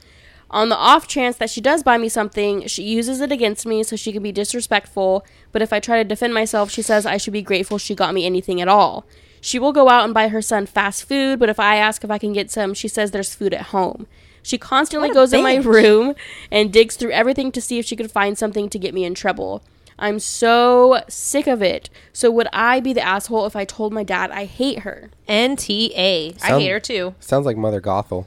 On 0.51 0.67
the 0.67 0.75
off 0.75 1.07
chance 1.07 1.37
that 1.37 1.49
she 1.49 1.61
does 1.61 1.83
buy 1.83 1.97
me 1.97 2.09
something, 2.09 2.67
she 2.67 2.83
uses 2.83 3.21
it 3.21 3.31
against 3.31 3.65
me 3.65 3.81
so 3.81 3.95
she 3.95 4.11
can 4.11 4.21
be 4.21 4.33
disrespectful. 4.33 5.25
But 5.53 5.61
if 5.61 5.71
I 5.71 5.79
try 5.79 5.99
to 5.99 6.03
defend 6.03 6.33
myself, 6.33 6.69
she 6.69 6.81
says 6.81 7.05
I 7.05 7.15
should 7.15 7.31
be 7.31 7.41
grateful 7.41 7.77
she 7.77 7.95
got 7.95 8.13
me 8.13 8.25
anything 8.25 8.59
at 8.59 8.67
all. 8.67 9.05
She 9.39 9.57
will 9.57 9.71
go 9.71 9.87
out 9.87 10.03
and 10.03 10.13
buy 10.13 10.27
her 10.27 10.41
son 10.41 10.65
fast 10.65 11.07
food, 11.07 11.39
but 11.39 11.47
if 11.47 11.61
I 11.61 11.77
ask 11.77 12.03
if 12.03 12.11
I 12.11 12.17
can 12.17 12.33
get 12.33 12.51
some, 12.51 12.73
she 12.73 12.89
says 12.89 13.11
there's 13.11 13.33
food 13.33 13.53
at 13.53 13.67
home. 13.67 14.05
She 14.47 14.57
constantly 14.57 15.09
What 15.09 15.17
a 15.17 15.19
goes 15.19 15.33
in 15.33 15.43
my 15.43 15.55
room 15.57 16.15
and 16.49 16.71
digs 16.71 16.95
through 16.95 17.11
everything 17.11 17.51
to 17.51 17.59
see 17.59 17.79
if 17.79 17.85
she 17.85 17.97
could 17.97 18.09
find 18.09 18.37
something 18.37 18.69
to 18.69 18.79
get 18.79 18.93
me 18.93 19.03
in 19.03 19.13
trouble. 19.13 19.61
I'm 19.99 20.19
so 20.19 21.03
sick 21.09 21.47
of 21.47 21.61
it. 21.61 21.89
So 22.13 22.31
would 22.31 22.47
I 22.53 22.79
be 22.79 22.93
the 22.93 23.01
asshole 23.01 23.45
if 23.45 23.57
I 23.57 23.65
told 23.65 23.91
my 23.91 24.05
dad 24.05 24.31
I 24.31 24.45
hate 24.45 24.79
her? 24.79 25.11
NTA. 25.27 26.41
I 26.41 26.59
hate 26.59 26.69
her 26.69 26.79
too. 26.79 27.13
Sounds 27.19 27.45
like 27.45 27.57
Mother 27.57 27.81
Gothel. 27.81 28.25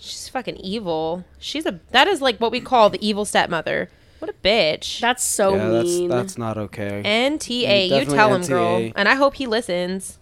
She's 0.00 0.28
fucking 0.28 0.56
evil. 0.56 1.24
She's 1.38 1.64
a 1.64 1.78
that 1.92 2.08
is 2.08 2.20
like 2.20 2.38
what 2.38 2.50
we 2.50 2.60
call 2.60 2.90
the 2.90 3.06
evil 3.06 3.24
stepmother. 3.24 3.88
What 4.18 4.30
a 4.30 4.34
bitch. 4.34 4.98
That's 4.98 5.22
so 5.22 5.54
yeah, 5.54 5.68
that's 5.68 5.84
mean. 5.84 6.08
that's 6.08 6.36
not 6.36 6.58
okay. 6.58 7.02
NTA. 7.04 7.38
Mm, 7.38 7.84
you 7.84 7.90
Definitely 7.90 8.16
tell 8.16 8.34
him, 8.34 8.42
girl. 8.42 8.92
And 8.96 9.08
I 9.08 9.14
hope 9.14 9.36
he 9.36 9.46
listens. 9.46 10.18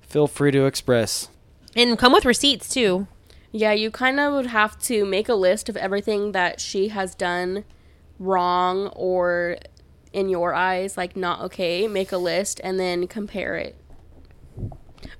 Feel 0.00 0.26
free 0.26 0.50
to 0.52 0.64
express. 0.64 1.28
And 1.76 1.98
come 1.98 2.14
with 2.14 2.24
receipts 2.24 2.70
too. 2.70 3.06
Yeah, 3.52 3.72
you 3.72 3.90
kind 3.90 4.18
of 4.18 4.32
would 4.32 4.46
have 4.46 4.78
to 4.80 5.04
make 5.04 5.28
a 5.28 5.34
list 5.34 5.68
of 5.68 5.76
everything 5.76 6.32
that 6.32 6.60
she 6.60 6.88
has 6.88 7.14
done 7.14 7.64
wrong 8.18 8.88
or 8.88 9.58
in 10.12 10.28
your 10.28 10.54
eyes 10.54 10.96
like 10.96 11.16
not 11.16 11.40
okay. 11.42 11.86
Make 11.86 12.12
a 12.12 12.16
list 12.16 12.60
and 12.64 12.80
then 12.80 13.06
compare 13.06 13.56
it. 13.56 13.76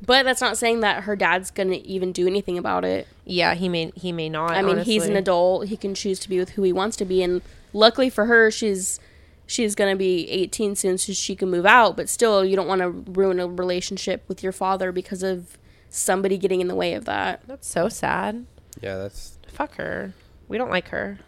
But 0.04 0.24
that's 0.24 0.40
not 0.40 0.56
saying 0.56 0.80
that 0.80 1.04
her 1.04 1.14
dad's 1.14 1.50
going 1.50 1.70
to 1.70 1.86
even 1.86 2.12
do 2.12 2.26
anything 2.26 2.58
about 2.58 2.84
it. 2.84 3.06
Yeah, 3.24 3.54
he 3.54 3.68
may 3.68 3.92
he 3.94 4.12
may 4.12 4.28
not. 4.28 4.52
I 4.52 4.62
mean, 4.62 4.78
he's 4.78 5.06
an 5.06 5.16
adult. 5.16 5.68
He 5.68 5.76
can 5.76 5.94
choose 5.94 6.18
to 6.20 6.28
be 6.28 6.38
with 6.38 6.50
who 6.50 6.62
he 6.62 6.72
wants 6.72 6.96
to 6.96 7.04
be 7.04 7.22
and 7.22 7.42
luckily 7.72 8.10
for 8.10 8.26
her, 8.26 8.50
she's 8.50 9.00
she's 9.46 9.74
going 9.74 9.92
to 9.92 9.98
be 9.98 10.28
18 10.30 10.76
soon 10.76 10.98
so 10.98 11.12
she 11.12 11.36
can 11.36 11.50
move 11.50 11.66
out, 11.66 11.96
but 11.96 12.08
still 12.08 12.44
you 12.44 12.56
don't 12.56 12.68
want 12.68 12.80
to 12.80 12.88
ruin 12.88 13.38
a 13.38 13.46
relationship 13.46 14.24
with 14.28 14.42
your 14.42 14.52
father 14.52 14.92
because 14.92 15.22
of 15.22 15.58
somebody 15.92 16.38
getting 16.38 16.61
in 16.61 16.66
the 16.66 16.74
way 16.74 16.94
of 16.94 17.05
that. 17.05 17.42
That's 17.46 17.68
so 17.68 17.88
sad. 17.88 18.46
Yeah, 18.81 18.96
that's 18.96 19.38
Fuck 19.46 19.76
her. 19.76 20.14
We 20.48 20.59
don't 20.59 20.70
like 20.70 20.88
her. 20.88 21.18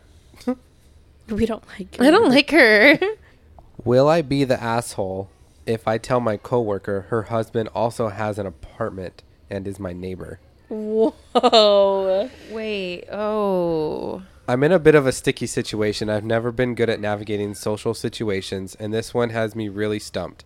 We 1.27 1.47
don't 1.47 1.67
like 1.79 1.97
I 1.99 2.11
don't 2.11 2.29
like 2.29 2.51
her. 2.51 2.99
Will 3.85 4.09
I 4.09 4.21
be 4.21 4.45
the 4.45 4.63
asshole 4.63 5.31
if 5.65 5.89
I 5.89 5.97
tell 5.97 6.21
my 6.21 6.37
coworker 6.37 7.07
her 7.09 7.23
husband 7.23 7.71
also 7.75 8.09
has 8.09 8.39
an 8.39 8.45
apartment 8.45 9.23
and 9.49 9.67
is 9.67 9.81
my 9.81 9.95
neighbor? 9.95 10.39
Whoa. 10.69 12.31
Wait. 12.51 13.05
Oh. 13.11 14.23
I'm 14.47 14.63
in 14.63 14.73
a 14.73 14.79
bit 14.79 14.95
of 14.95 15.07
a 15.07 15.13
sticky 15.13 15.47
situation. 15.47 16.11
I've 16.11 16.25
never 16.25 16.53
been 16.53 16.75
good 16.75 16.91
at 16.91 17.01
navigating 17.01 17.55
social 17.55 17.95
situations, 17.95 18.75
and 18.75 18.93
this 18.93 19.15
one 19.15 19.31
has 19.31 19.57
me 19.57 19.71
really 19.71 19.99
stumped. 19.99 20.45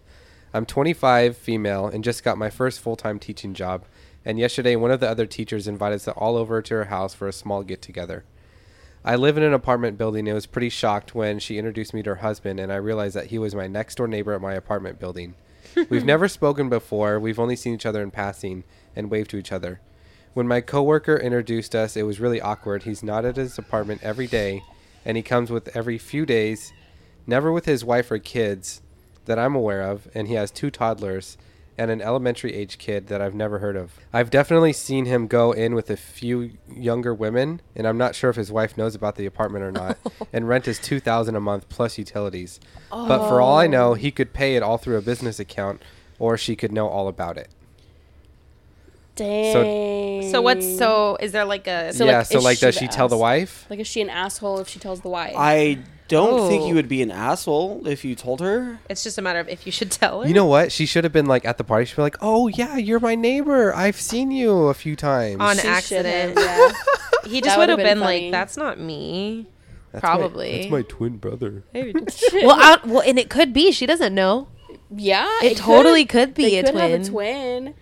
I'm 0.55 0.65
25, 0.65 1.37
female, 1.37 1.87
and 1.87 2.05
just 2.05 2.23
got 2.23 2.39
my 2.39 2.51
first 2.51 2.79
full 2.79 2.95
time 2.95 3.19
teaching 3.19 3.55
job. 3.55 3.85
And 4.25 4.39
yesterday, 4.39 4.77
one 4.77 4.91
of 4.91 5.01
the 5.01 5.09
other 5.09 5.27
teachers 5.27 5.69
invited 5.69 5.97
us 5.97 6.09
all 6.09 6.37
over 6.37 6.61
to 6.61 6.75
her 6.75 6.85
house 6.87 7.15
for 7.15 7.29
a 7.29 7.33
small 7.33 7.63
get 7.63 7.81
together. 7.81 8.25
I 9.05 9.17
live 9.17 9.37
in 9.37 9.43
an 9.43 9.55
apartment 9.55 9.97
building 9.97 10.27
and 10.27 10.35
was 10.35 10.47
pretty 10.47 10.69
shocked 10.69 11.15
when 11.15 11.39
she 11.39 11.57
introduced 11.57 11.95
me 11.95 12.03
to 12.03 12.11
her 12.11 12.17
husband, 12.17 12.59
and 12.59 12.73
I 12.73 12.77
realized 12.77 13.15
that 13.17 13.29
he 13.29 13.39
was 13.39 13.55
my 13.55 13.69
next 13.69 13.95
door 13.95 14.09
neighbor 14.09 14.35
at 14.35 14.41
my 14.41 14.55
apartment 14.55 14.99
building. 14.99 15.35
We've 15.89 16.05
never 16.05 16.29
spoken 16.29 16.69
before, 16.69 17.21
we've 17.21 17.39
only 17.39 17.57
seen 17.57 17.75
each 17.75 17.87
other 17.87 18.03
in 18.03 18.11
passing 18.11 18.65
and 18.97 19.11
waved 19.11 19.31
to 19.31 19.37
each 19.37 19.53
other. 19.53 19.81
When 20.35 20.49
my 20.49 20.61
coworker 20.61 21.17
introduced 21.17 21.75
us, 21.75 21.97
it 21.97 22.03
was 22.03 22.21
really 22.21 22.41
awkward. 22.41 22.83
He's 22.83 23.03
not 23.03 23.25
at 23.25 23.37
his 23.37 23.59
apartment 23.59 24.03
every 24.03 24.27
day, 24.27 24.63
and 25.05 25.17
he 25.17 25.23
comes 25.23 25.51
with 25.51 25.75
every 25.77 25.99
few 25.99 26.27
days, 26.27 26.73
never 27.27 27.53
with 27.53 27.67
his 27.67 27.85
wife 27.85 28.11
or 28.11 28.19
kids 28.19 28.83
that 29.27 29.39
I'm 29.39 29.55
aware 29.55 29.83
of, 29.83 30.09
and 30.15 30.27
he 30.29 30.35
has 30.35 30.51
two 30.51 30.71
toddlers 30.71 31.39
and 31.79 31.91
an 31.91 32.03
elementary 32.03 32.55
age 32.55 32.77
kid 32.77 33.07
that 33.07 33.23
I've 33.23 33.35
never 33.35 33.61
heard 33.61 33.77
of. 33.77 33.99
I've 34.13 34.31
definitely 34.31 34.73
seen 34.73 35.05
him 35.05 35.27
go 35.27 35.53
in 35.53 35.75
with 35.75 35.91
a 35.91 35.97
few 35.97 36.51
younger 36.69 37.15
women, 37.15 37.61
and 37.77 37.87
I'm 37.87 37.97
not 37.97 38.15
sure 38.15 38.31
if 38.31 38.37
his 38.37 38.51
wife 38.51 38.77
knows 38.77 38.95
about 38.95 39.17
the 39.17 39.27
apartment 39.27 39.65
or 39.65 39.73
not. 39.73 39.97
and 40.33 40.49
rent 40.49 40.67
is 40.69 40.79
2000 40.79 41.37
a 41.37 41.41
month 41.41 41.69
plus 41.69 41.97
utilities. 41.97 42.61
But 42.91 43.29
for 43.29 43.41
all 43.41 43.59
I 43.59 43.67
know, 43.67 43.95
he 43.95 44.11
could 44.11 44.33
pay 44.33 44.57
it 44.57 44.63
all 44.63 44.77
through 44.77 44.97
a 44.97 45.03
business 45.03 45.39
account 45.39 45.81
or 46.19 46.37
she 46.37 46.57
could 46.57 46.73
know 46.73 46.89
all 46.89 47.09
about 47.09 47.39
it. 47.39 47.49
Dang. 49.19 50.31
So 50.31 50.41
what's 50.43 50.79
so? 50.79 51.17
Is 51.21 51.33
there 51.33 51.45
like 51.45 51.67
a? 51.67 51.93
So, 51.93 52.05
yeah. 52.07 52.19
like, 52.19 52.27
so 52.27 52.39
is 52.39 52.45
like, 52.45 52.59
she 52.59 52.67
does 52.67 52.75
the 52.75 52.81
she 52.81 52.89
tell 52.89 53.09
the 53.09 53.17
wife? 53.17 53.67
like 53.71 53.81
is 53.81 53.87
she 53.87 54.01
an 54.01 54.11
asshole 54.11 54.59
if 54.61 54.69
she 54.69 54.79
tells 54.79 55.01
the 55.01 55.09
wife? 55.09 55.35
I 55.37 55.79
don't 56.09 56.49
think 56.49 56.63
Oh. 56.63 56.69
you 56.69 56.75
would 56.75 56.89
be 56.89 57.03
an 57.03 57.11
asshole 57.11 57.87
if 57.87 58.05
you 58.05 58.15
told 58.15 58.41
her. 58.41 58.79
It's 58.89 59.05
just 59.05 59.19
a 59.19 59.23
matter 59.23 59.41
of 59.41 59.49
if 59.49 59.67
you 59.67 59.73
should 59.73 59.91
tell 59.91 60.23
her. 60.23 60.29
You 60.29 60.35
know 60.35 60.47
what? 60.47 60.73
She 60.73 60.87
should 60.87 61.05
have 61.05 61.13
been 61.13 61.27
like 61.27 61.45
at 61.45 61.59
the 61.59 61.65
party. 61.65 61.85
She'd 61.87 61.97
be 61.97 62.03
like, 62.03 62.17
"Oh 62.21 62.49
yeah, 62.49 62.77
you're 62.77 63.01
my 63.01 63.15
neighbor. 63.15 63.75
I've 63.75 64.01
seen 64.01 64.31
you 64.31 64.69
a 64.69 64.75
few 64.75 64.97
times." 64.97 65.41
on 65.41 65.59
She 65.59 65.69
accident. 65.69 66.39
have, 66.39 66.45
yeah. 66.47 66.73
He 67.31 67.43
just 67.43 67.59
would 67.59 67.69
would've 67.69 67.77
been 67.77 67.99
been, 67.99 68.01
like, 68.01 68.31
"That's 68.31 68.57
not 68.57 68.79
me." 68.81 69.47
That's 69.93 70.03
my- 70.03 70.09
probably. 70.09 70.59
that's 70.61 70.71
my 70.71 70.83
twin 70.83 71.17
brother. 71.19 71.63
well, 71.75 72.57
I, 72.59 72.79
well, 72.85 73.03
and 73.07 73.19
it 73.19 73.29
could 73.31 73.53
be. 73.53 73.71
She 73.73 73.85
doesn't 73.87 74.15
know. 74.15 74.49
yeah, 74.95 75.27
It 75.43 75.57
totally 75.59 76.05
could 76.07 76.33
be 76.35 76.57
a 76.59 76.63
could 76.63 76.75
have 76.75 76.91
twin. 76.91 77.03
a 77.03 77.05
twin. 77.05 77.75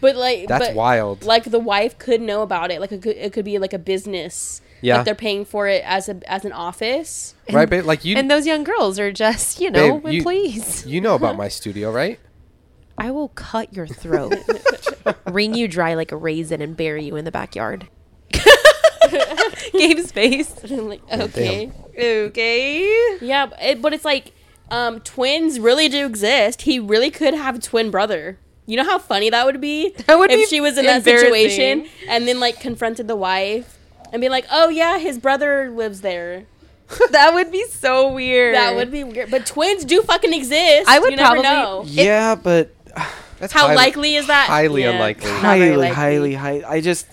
But 0.00 0.16
like 0.16 0.48
That's 0.48 0.68
but, 0.68 0.74
wild. 0.74 1.24
Like 1.24 1.44
the 1.44 1.58
wife 1.58 1.98
could 1.98 2.20
know 2.20 2.42
about 2.42 2.70
it. 2.70 2.80
Like 2.80 2.92
it 2.92 3.02
could, 3.02 3.16
it 3.16 3.32
could 3.32 3.44
be 3.44 3.58
like 3.58 3.72
a 3.72 3.78
business. 3.78 4.60
Yeah. 4.80 4.96
Like 4.96 5.04
they're 5.04 5.14
paying 5.14 5.44
for 5.44 5.68
it 5.68 5.82
as 5.84 6.08
a 6.08 6.20
as 6.30 6.44
an 6.44 6.52
office. 6.52 7.34
right, 7.52 7.68
babe? 7.68 7.84
Like 7.84 8.04
you, 8.04 8.16
and 8.16 8.30
those 8.30 8.46
young 8.46 8.64
girls 8.64 8.98
are 8.98 9.12
just, 9.12 9.60
you 9.60 9.70
know, 9.70 9.98
Babe, 9.98 10.12
you- 10.12 10.18
employees. 10.18 10.86
you 10.86 11.00
know 11.00 11.14
about 11.14 11.36
my 11.36 11.48
studio, 11.48 11.92
right? 11.92 12.18
I 12.98 13.10
will 13.10 13.28
cut 13.28 13.72
your 13.72 13.86
throat, 13.86 14.34
wring 15.26 15.54
you 15.54 15.68
dry 15.68 15.94
like 15.94 16.12
a 16.12 16.16
raisin, 16.16 16.60
and 16.60 16.76
bury 16.76 17.04
you 17.04 17.16
in 17.16 17.24
the 17.24 17.30
backyard. 17.30 17.88
Gabe's 19.72 20.12
face. 20.12 20.54
I'm 20.64 20.88
like, 20.88 21.02
okay. 21.10 21.72
Okay. 21.98 23.18
Yeah, 23.20 23.46
but, 23.46 23.62
it, 23.62 23.82
but 23.82 23.92
it's 23.94 24.04
like 24.04 24.32
um, 24.70 25.00
twins 25.00 25.58
really 25.58 25.88
do 25.88 26.04
exist. 26.06 26.62
He 26.62 26.78
really 26.78 27.10
could 27.10 27.34
have 27.34 27.56
a 27.56 27.58
twin 27.58 27.90
brother. 27.90 28.38
You 28.70 28.76
know 28.76 28.84
how 28.84 29.00
funny 29.00 29.30
that 29.30 29.44
would 29.46 29.60
be? 29.60 29.90
That 30.06 30.16
would 30.18 30.30
if 30.30 30.38
be 30.38 30.46
she 30.46 30.60
was 30.60 30.78
in 30.78 30.84
that 30.86 31.02
situation 31.02 31.88
and 32.08 32.28
then 32.28 32.38
like 32.38 32.60
confronted 32.60 33.08
the 33.08 33.16
wife 33.16 33.76
and 34.12 34.20
be 34.20 34.28
like, 34.28 34.46
"Oh 34.50 34.68
yeah, 34.68 34.98
his 34.98 35.18
brother 35.18 35.70
lives 35.70 36.02
there." 36.02 36.44
That 37.10 37.34
would 37.34 37.50
be 37.50 37.64
so 37.68 38.12
weird. 38.12 38.54
That 38.54 38.76
would 38.76 38.90
be 38.92 39.02
weird. 39.04 39.30
But 39.30 39.44
twins 39.46 39.84
do 39.84 40.02
fucking 40.02 40.32
exist. 40.32 40.88
I 40.88 41.00
would 41.00 41.10
you 41.10 41.16
never 41.16 41.40
probably- 41.42 41.42
know. 41.42 41.82
Yeah, 41.86 42.36
but 42.36 42.70
That's 43.40 43.52
How 43.52 43.66
highly- 43.66 43.76
likely 43.76 44.14
is 44.16 44.26
that? 44.28 44.46
Highly 44.48 44.82
Yeah. 44.82 44.90
unlikely. 44.90 45.30
Not 45.30 45.40
highly, 45.40 45.76
likely. 45.76 45.94
highly, 45.94 46.34
high. 46.34 46.62
I 46.66 46.80
just, 46.80 47.06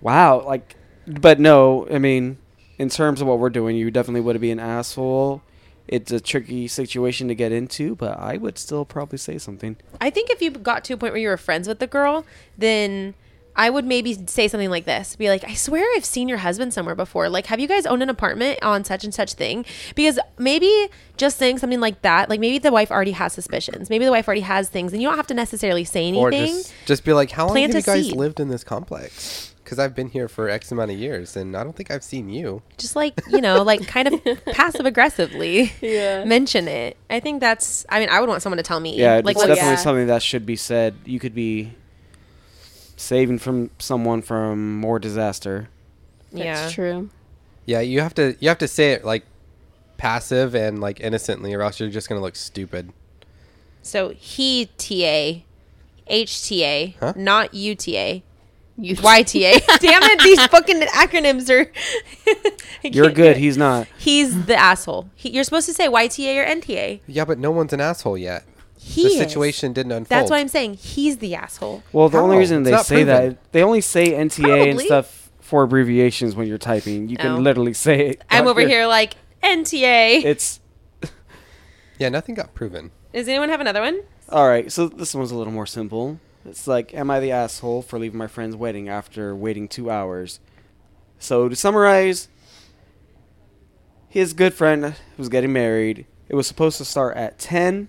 wow, 0.00 0.42
like, 0.44 0.76
but 1.06 1.38
no, 1.38 1.86
I 1.90 1.98
mean, 1.98 2.38
in 2.78 2.88
terms 2.88 3.20
of 3.20 3.26
what 3.26 3.38
we're 3.38 3.50
doing, 3.50 3.76
you 3.76 3.90
definitely 3.90 4.22
would 4.22 4.40
be 4.40 4.50
an 4.50 4.58
asshole. 4.60 5.42
It's 5.86 6.10
a 6.10 6.20
tricky 6.20 6.66
situation 6.66 7.28
to 7.28 7.34
get 7.34 7.52
into, 7.52 7.94
but 7.94 8.18
I 8.18 8.36
would 8.36 8.58
still 8.58 8.84
probably 8.84 9.18
say 9.18 9.38
something. 9.38 9.76
I 10.00 10.10
think 10.10 10.30
if 10.30 10.40
you 10.40 10.50
got 10.50 10.84
to 10.84 10.94
a 10.94 10.96
point 10.96 11.12
where 11.12 11.20
you 11.20 11.28
were 11.28 11.36
friends 11.36 11.68
with 11.68 11.78
the 11.78 11.86
girl, 11.86 12.24
then 12.56 13.14
I 13.56 13.70
would 13.70 13.84
maybe 13.84 14.26
say 14.26 14.48
something 14.48 14.70
like 14.70 14.84
this. 14.84 15.14
Be 15.14 15.28
like, 15.28 15.44
I 15.44 15.54
swear 15.54 15.84
I've 15.94 16.04
seen 16.04 16.28
your 16.28 16.38
husband 16.38 16.74
somewhere 16.74 16.94
before. 16.94 17.28
Like, 17.28 17.46
have 17.46 17.60
you 17.60 17.68
guys 17.68 17.86
owned 17.86 18.02
an 18.02 18.08
apartment 18.08 18.58
on 18.62 18.82
such 18.82 19.04
and 19.04 19.14
such 19.14 19.34
thing? 19.34 19.64
Because 19.94 20.18
maybe 20.38 20.88
just 21.16 21.38
saying 21.38 21.58
something 21.58 21.80
like 21.80 22.02
that, 22.02 22.28
like 22.28 22.40
maybe 22.40 22.58
the 22.58 22.72
wife 22.72 22.90
already 22.90 23.12
has 23.12 23.32
suspicions. 23.32 23.90
Maybe 23.90 24.04
the 24.04 24.10
wife 24.10 24.26
already 24.26 24.40
has 24.40 24.68
things, 24.68 24.92
and 24.92 25.00
you 25.00 25.08
don't 25.08 25.16
have 25.16 25.28
to 25.28 25.34
necessarily 25.34 25.84
say 25.84 26.08
anything. 26.08 26.24
Or 26.24 26.30
just 26.32 26.74
just 26.86 27.04
be 27.04 27.12
like, 27.12 27.30
"How 27.30 27.46
long 27.46 27.54
Plant 27.54 27.74
have 27.74 27.82
you 27.82 27.92
guys 27.92 28.06
seed. 28.06 28.16
lived 28.16 28.40
in 28.40 28.48
this 28.48 28.64
complex?" 28.64 29.53
Because 29.64 29.78
I've 29.78 29.94
been 29.94 30.08
here 30.10 30.28
for 30.28 30.48
X 30.50 30.70
amount 30.70 30.90
of 30.90 30.98
years, 30.98 31.36
and 31.36 31.56
I 31.56 31.64
don't 31.64 31.74
think 31.74 31.90
I've 31.90 32.04
seen 32.04 32.28
you. 32.28 32.60
just 32.76 32.94
like 32.94 33.14
you 33.30 33.40
know 33.40 33.62
like 33.62 33.86
kind 33.96 34.06
of 34.08 34.20
passive 34.52 34.84
aggressively 34.86 35.72
Yeah. 35.80 36.24
mention 36.24 36.68
it 36.68 36.96
i 37.08 37.18
think 37.20 37.40
that's 37.40 37.86
i 37.88 37.98
mean 37.98 38.08
i 38.10 38.20
would 38.20 38.28
want 38.28 38.42
someone 38.42 38.58
to 38.58 38.62
tell 38.62 38.78
me 38.80 38.96
Yeah, 38.96 39.22
like 39.24 39.36
it's 39.36 39.46
definitely 39.46 39.70
yeah. 39.70 39.76
something 39.76 40.06
that 40.08 40.22
should 40.22 40.44
be 40.46 40.56
said. 40.56 40.94
You 41.06 41.18
could 41.18 41.34
be 41.34 41.72
saving 42.96 43.38
from 43.38 43.70
someone 43.78 44.22
from 44.22 44.78
more 44.80 44.98
disaster. 44.98 45.68
That's 46.32 46.44
yeah 46.44 46.68
true. 46.70 47.10
Yeah, 47.66 47.80
you 47.80 48.00
have 48.02 48.14
to 48.14 48.36
you 48.40 48.48
have 48.48 48.58
to 48.58 48.68
say 48.68 48.92
it 48.92 49.04
like 49.04 49.24
passive 49.96 50.54
and 50.54 50.80
like 50.80 51.00
innocently, 51.00 51.54
or 51.54 51.62
else 51.62 51.80
you're 51.80 51.88
just 51.90 52.08
gonna 52.08 52.20
look 52.20 52.36
stupid. 52.36 52.92
so 53.82 54.10
he 54.10 54.66
ta 54.76 55.42
hta 56.10 56.94
Huh? 57.00 57.12
not 57.16 57.54
uta 57.54 58.22
yta 58.76 59.60
damn 59.80 60.02
it 60.02 60.20
these 60.22 60.44
fucking 60.46 60.80
acronyms 60.80 61.48
are 61.48 61.70
You're 62.82 63.10
good. 63.10 63.36
He's 63.36 63.56
not. 63.56 63.86
he's 63.98 64.46
the 64.46 64.56
asshole 64.56 65.08
he, 65.14 65.30
you're 65.30 65.44
supposed 65.44 65.66
to 65.66 65.72
say 65.74 65.84
yta 65.86 66.38
or 66.40 66.44
nta 66.44 67.00
Yeah, 67.06 67.24
but 67.24 67.38
no 67.38 67.50
one's 67.50 67.72
an 67.72 67.80
asshole 67.80 68.18
yet. 68.18 68.44
he 68.78 69.02
the 69.04 69.08
is. 69.10 69.18
situation 69.18 69.72
didn't 69.72 69.92
unfold. 69.92 70.08
that's 70.08 70.30
what 70.30 70.38
i'm 70.40 70.48
saying 70.48 70.74
he's 70.74 71.18
the 71.18 71.34
asshole 71.34 71.82
Well, 71.92 72.08
the 72.08 72.18
only 72.18 72.36
reason 72.36 72.66
It's 72.66 72.70
they 72.70 72.76
say 72.82 73.04
proven. 73.04 73.28
that 73.28 73.52
they 73.52 73.62
only 73.62 73.80
say 73.80 74.12
NTA 74.12 74.70
and 74.70 74.80
stuff 74.80 75.30
for 75.40 75.62
abbreviations 75.62 76.34
when 76.34 76.46
you're 76.48 76.56
typing. 76.58 77.08
You 77.08 77.16
can 77.18 77.32
Oh. 77.32 77.36
literally 77.38 77.74
say 77.74 78.08
it. 78.08 78.22
i'm 78.30 78.46
over 78.48 78.60
here 78.60 78.86
like 78.86 79.14
nta 79.42 80.24
It's 80.24 80.60
Yeah, 81.98 82.08
nothing 82.08 82.34
got 82.34 82.54
proven. 82.54 82.90
does 83.12 83.28
anyone 83.28 83.48
have 83.50 83.60
another 83.60 83.80
one 83.80 84.00
all 84.30 84.48
right. 84.48 84.72
So 84.72 84.88
this 84.88 85.14
one's 85.14 85.30
a 85.32 85.36
little 85.36 85.52
more 85.52 85.66
simple. 85.66 86.18
It's 86.44 86.66
like, 86.66 86.92
am 86.94 87.10
I 87.10 87.20
the 87.20 87.30
asshole 87.32 87.82
for 87.82 87.98
leaving 87.98 88.18
my 88.18 88.26
friend's 88.26 88.56
wedding 88.56 88.88
after 88.88 89.34
waiting 89.34 89.66
two 89.68 89.90
hours? 89.90 90.40
So 91.18 91.48
to 91.48 91.56
summarize, 91.56 92.28
his 94.08 94.32
good 94.32 94.54
friend 94.54 94.94
was 95.16 95.28
getting 95.28 95.52
married. 95.52 96.06
It 96.28 96.34
was 96.34 96.46
supposed 96.46 96.78
to 96.78 96.84
start 96.84 97.16
at 97.16 97.38
ten. 97.38 97.88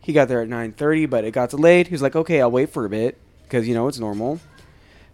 He 0.00 0.12
got 0.12 0.28
there 0.28 0.40
at 0.40 0.48
nine 0.48 0.72
thirty, 0.72 1.06
but 1.06 1.24
it 1.24 1.32
got 1.32 1.50
delayed. 1.50 1.88
He 1.88 1.94
was 1.94 2.02
like, 2.02 2.16
"Okay, 2.16 2.40
I'll 2.40 2.50
wait 2.50 2.70
for 2.70 2.84
a 2.84 2.90
bit 2.90 3.18
because 3.42 3.68
you 3.68 3.74
know 3.74 3.86
it's 3.88 3.98
normal." 3.98 4.40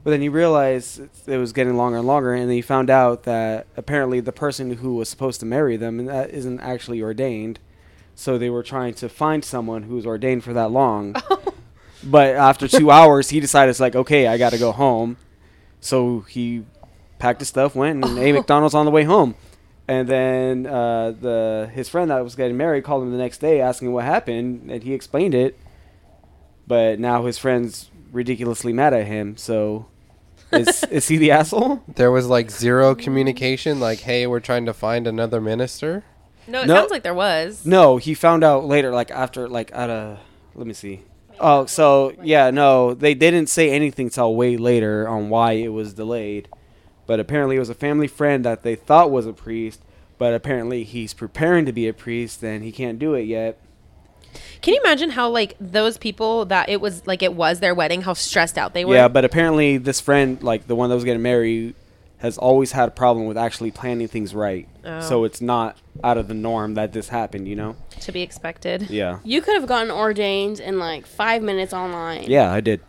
But 0.04 0.10
then 0.12 0.20
he 0.20 0.28
realized 0.28 1.00
it- 1.26 1.36
was 1.38 1.52
getting 1.52 1.76
longer 1.76 1.98
and 1.98 2.06
longer, 2.06 2.32
and 2.32 2.44
then 2.48 2.54
he 2.54 2.62
found 2.62 2.88
out 2.90 3.24
that 3.24 3.66
apparently 3.76 4.20
the 4.20 4.30
person 4.32 4.74
who 4.74 4.94
was 4.94 5.08
supposed 5.08 5.40
to 5.40 5.46
marry 5.46 5.76
them 5.76 6.04
that 6.06 6.30
isn't 6.30 6.60
actually 6.60 7.02
ordained. 7.02 7.58
So 8.14 8.38
they 8.38 8.48
were 8.48 8.62
trying 8.62 8.94
to 8.94 9.08
find 9.08 9.44
someone 9.44 9.82
who's 9.84 10.06
ordained 10.06 10.44
for 10.44 10.52
that 10.52 10.70
long. 10.70 11.16
Oh. 11.28 11.42
But 12.06 12.34
after 12.36 12.68
two 12.68 12.90
hours, 12.98 13.30
he 13.30 13.40
decided 13.40 13.70
it's 13.70 13.80
like, 13.80 13.94
okay, 13.96 14.26
I 14.26 14.38
got 14.38 14.50
to 14.50 14.58
go 14.58 14.72
home. 14.72 15.16
So 15.80 16.20
he 16.20 16.64
packed 17.18 17.40
his 17.40 17.48
stuff, 17.48 17.74
went, 17.74 18.04
and 18.04 18.18
ate 18.18 18.32
McDonald's 18.38 18.74
on 18.74 18.84
the 18.84 18.90
way 18.90 19.04
home. 19.04 19.34
And 19.88 20.08
then 20.08 20.66
uh, 20.66 21.12
the 21.12 21.70
his 21.72 21.88
friend 21.88 22.10
that 22.10 22.22
was 22.24 22.34
getting 22.34 22.56
married 22.56 22.82
called 22.82 23.04
him 23.04 23.12
the 23.12 23.18
next 23.18 23.38
day 23.38 23.60
asking 23.60 23.92
what 23.92 24.04
happened, 24.04 24.68
and 24.70 24.82
he 24.82 24.92
explained 24.94 25.34
it. 25.34 25.58
But 26.66 26.98
now 26.98 27.24
his 27.26 27.38
friend's 27.38 27.90
ridiculously 28.10 28.72
mad 28.72 28.92
at 28.94 29.06
him. 29.06 29.36
So 29.36 29.86
is 30.52 30.82
is 30.90 31.06
he 31.06 31.16
the 31.18 31.30
asshole? 31.30 31.82
There 31.86 32.10
was 32.10 32.26
like 32.26 32.50
zero 32.50 32.96
communication. 32.96 33.78
Like, 33.78 34.00
hey, 34.00 34.26
we're 34.26 34.40
trying 34.40 34.66
to 34.66 34.74
find 34.74 35.06
another 35.06 35.40
minister. 35.40 36.02
no 36.48 36.62
it 36.62 36.66
No. 36.66 36.74
sounds 36.74 36.90
like 36.90 37.04
there 37.04 37.14
was 37.14 37.64
No, 37.64 37.96
he 37.98 38.14
found 38.14 38.42
out 38.42 38.64
later, 38.64 38.90
like 38.90 39.12
after, 39.12 39.48
like 39.48 39.70
at 39.72 39.88
a. 39.88 40.18
Let 40.56 40.66
me 40.66 40.72
see. 40.74 41.02
Oh, 41.38 41.66
so 41.66 42.14
yeah, 42.22 42.50
no, 42.50 42.94
they 42.94 43.14
didn't 43.14 43.48
say 43.48 43.70
anything 43.70 44.10
till 44.10 44.34
way 44.34 44.56
later 44.56 45.06
on 45.08 45.28
why 45.28 45.52
it 45.52 45.68
was 45.68 45.94
delayed, 45.94 46.48
but 47.06 47.20
apparently 47.20 47.56
it 47.56 47.60
was 47.60 47.70
a 47.70 47.74
family 47.74 48.08
friend 48.08 48.44
that 48.44 48.62
they 48.62 48.74
thought 48.74 49.10
was 49.10 49.26
a 49.26 49.32
priest, 49.32 49.82
but 50.18 50.32
apparently 50.32 50.84
he's 50.84 51.14
preparing 51.14 51.66
to 51.66 51.72
be 51.72 51.88
a 51.88 51.92
priest 51.92 52.42
and 52.42 52.64
he 52.64 52.72
can't 52.72 52.98
do 52.98 53.14
it 53.14 53.22
yet. 53.22 53.58
Can 54.62 54.74
you 54.74 54.80
imagine 54.84 55.10
how 55.10 55.28
like 55.28 55.56
those 55.60 55.98
people 55.98 56.46
that 56.46 56.68
it 56.68 56.80
was 56.80 57.06
like 57.06 57.22
it 57.22 57.34
was 57.34 57.60
their 57.60 57.74
wedding, 57.74 58.02
how 58.02 58.14
stressed 58.14 58.58
out 58.58 58.74
they 58.74 58.84
were? 58.84 58.94
Yeah, 58.94 59.08
but 59.08 59.24
apparently 59.24 59.78
this 59.78 60.00
friend, 60.00 60.42
like 60.42 60.66
the 60.66 60.76
one 60.76 60.88
that 60.90 60.94
was 60.94 61.04
getting 61.04 61.22
married, 61.22 61.74
has 62.18 62.38
always 62.38 62.72
had 62.72 62.88
a 62.88 62.92
problem 62.92 63.26
with 63.26 63.36
actually 63.36 63.70
planning 63.70 64.08
things 64.08 64.34
right. 64.34 64.68
Oh. 64.84 65.00
So 65.00 65.24
it's 65.24 65.40
not 65.40 65.76
out 66.02 66.16
of 66.16 66.28
the 66.28 66.34
norm 66.34 66.74
that 66.74 66.92
this 66.92 67.08
happened, 67.08 67.46
you 67.48 67.56
know? 67.56 67.76
to 68.00 68.12
be 68.12 68.22
expected. 68.22 68.88
Yeah. 68.90 69.18
You 69.24 69.40
could 69.42 69.54
have 69.54 69.66
gotten 69.66 69.90
ordained 69.90 70.60
in 70.60 70.78
like 70.78 71.06
five 71.06 71.42
minutes 71.42 71.72
online. 71.72 72.24
Yeah, 72.24 72.50
I 72.52 72.60
did. 72.60 72.80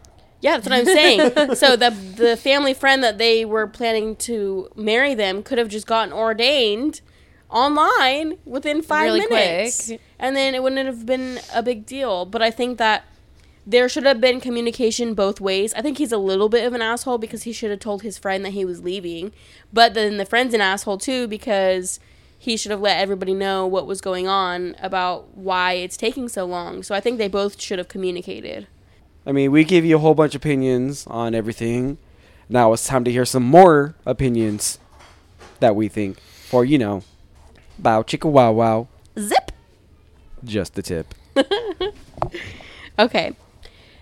Yeah, 0.42 0.58
that's 0.58 0.70
what 0.70 0.78
I'm 0.80 0.86
saying. 0.86 1.20
so 1.56 1.76
the 1.76 1.90
the 1.90 2.38
family 2.38 2.74
friend 2.74 3.04
that 3.04 3.18
they 3.18 3.44
were 3.44 3.66
planning 3.68 4.16
to 4.18 4.70
marry 4.76 5.16
them 5.16 5.42
could 5.44 5.58
have 5.58 5.68
just 5.70 5.88
gotten 5.88 6.13
ordained 6.13 7.02
online 7.50 8.38
within 8.46 8.82
five 8.82 9.06
Really 9.06 9.28
minutes, 9.28 9.88
quick. 9.88 10.02
and 10.20 10.36
then 10.36 10.54
it 10.54 10.62
wouldn't 10.62 10.86
have 10.86 11.06
been 11.06 11.40
a 11.54 11.63
big 11.63 11.86
deal. 11.86 12.26
But 12.26 12.42
I 12.42 12.52
think 12.52 12.78
that 12.78 13.06
there 13.67 13.89
should 13.89 14.06
have 14.06 14.21
been 14.21 14.39
communication 14.39 15.13
both 15.13 15.41
ways. 15.41 15.73
I 15.73 15.82
think 15.82 15.97
he's 15.97 16.13
a 16.13 16.17
little 16.17 16.47
bit 16.47 16.65
of 16.65 16.73
an 16.73 16.82
asshole 16.82 17.17
because 17.17 17.43
he 17.43 17.51
should 17.51 17.69
have 17.69 17.82
told 17.82 18.01
his 18.01 18.17
friend 18.17 18.45
that 18.45 18.53
he 18.53 18.63
was 18.63 18.82
leaving, 18.82 19.34
but 19.73 19.93
then 19.93 20.15
the 20.15 20.25
friend's 20.25 20.53
an 20.53 20.62
asshole 20.62 20.97
too 20.97 21.27
because 21.27 21.99
he 22.39 22.56
should 22.56 22.71
have 22.71 22.80
let 22.80 22.97
everybody 22.97 23.34
know 23.34 23.67
what 23.67 23.86
was 23.86 23.99
going 23.99 24.25
on 24.27 24.75
about 24.80 25.36
why 25.36 25.73
it's 25.73 25.97
taking 25.97 26.30
so 26.30 26.45
long. 26.45 26.82
So 26.82 26.95
I 26.95 27.01
think 27.01 27.17
they 27.17 27.27
both 27.27 27.60
should 27.62 27.77
have 27.77 27.89
communicated. 27.89 28.67
I 29.25 29.34
mean, 29.34 29.51
we 29.51 29.65
give 29.65 29.84
you 29.84 29.97
a 29.97 29.99
whole 29.99 30.15
bunch 30.15 30.34
of 30.34 30.41
opinions 30.41 31.06
on 31.08 31.36
everything. 31.36 31.97
Now 32.47 32.71
it's 32.71 32.88
time 32.88 33.03
to 33.03 33.12
hear 33.12 33.25
some 33.25 33.43
more 33.43 33.95
opinions 34.06 34.80
that 35.60 35.75
we 35.75 35.89
think 35.89 36.19
for, 36.21 36.63
you 36.63 36.77
know, 36.77 37.03
bow 37.77 38.01
chicka 38.01 38.32
wow 38.32 38.53
wow, 38.53 38.88
Zip. 39.19 39.51
just 40.45 40.75
the 40.75 40.82
tip. 40.82 41.13
Okay. 42.99 43.36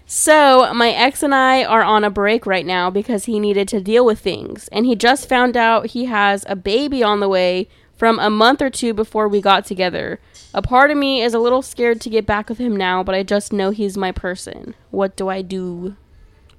So, 0.08 0.72
my 0.74 0.92
ex 0.92 1.24
and 1.24 1.34
I 1.34 1.64
are 1.64 1.82
on 1.82 2.04
a 2.04 2.12
break 2.12 2.46
right 2.46 2.66
now 2.66 2.92
because 2.92 3.26
he 3.26 3.40
needed 3.40 3.68
to 3.70 3.82
deal 3.82 4.06
with 4.06 4.20
things. 4.20 4.68
And 4.72 4.86
he 4.86 4.96
just 4.96 5.28
found 5.28 5.58
out 5.58 5.88
he 5.88 6.06
has 6.06 6.46
a 6.48 6.56
baby 6.56 7.02
on 7.02 7.20
the 7.20 7.30
way 7.30 7.68
from 7.98 8.20
a 8.20 8.30
month 8.30 8.62
or 8.62 8.70
two 8.70 8.94
before 8.94 9.28
we 9.28 9.42
got 9.42 9.66
together. 9.66 10.20
A 10.54 10.62
part 10.62 10.92
of 10.92 10.98
me 10.98 11.22
is 11.22 11.34
a 11.34 11.40
little 11.40 11.62
scared 11.62 12.02
to 12.02 12.10
get 12.10 12.26
back 12.26 12.50
with 12.50 12.60
him 12.60 12.76
now, 12.76 13.04
but 13.04 13.16
I 13.16 13.24
just 13.24 13.52
know 13.52 13.72
he's 13.72 13.98
my 13.98 14.12
person. 14.12 14.76
What 14.92 15.16
do 15.16 15.28
I 15.28 15.42
do? 15.42 15.96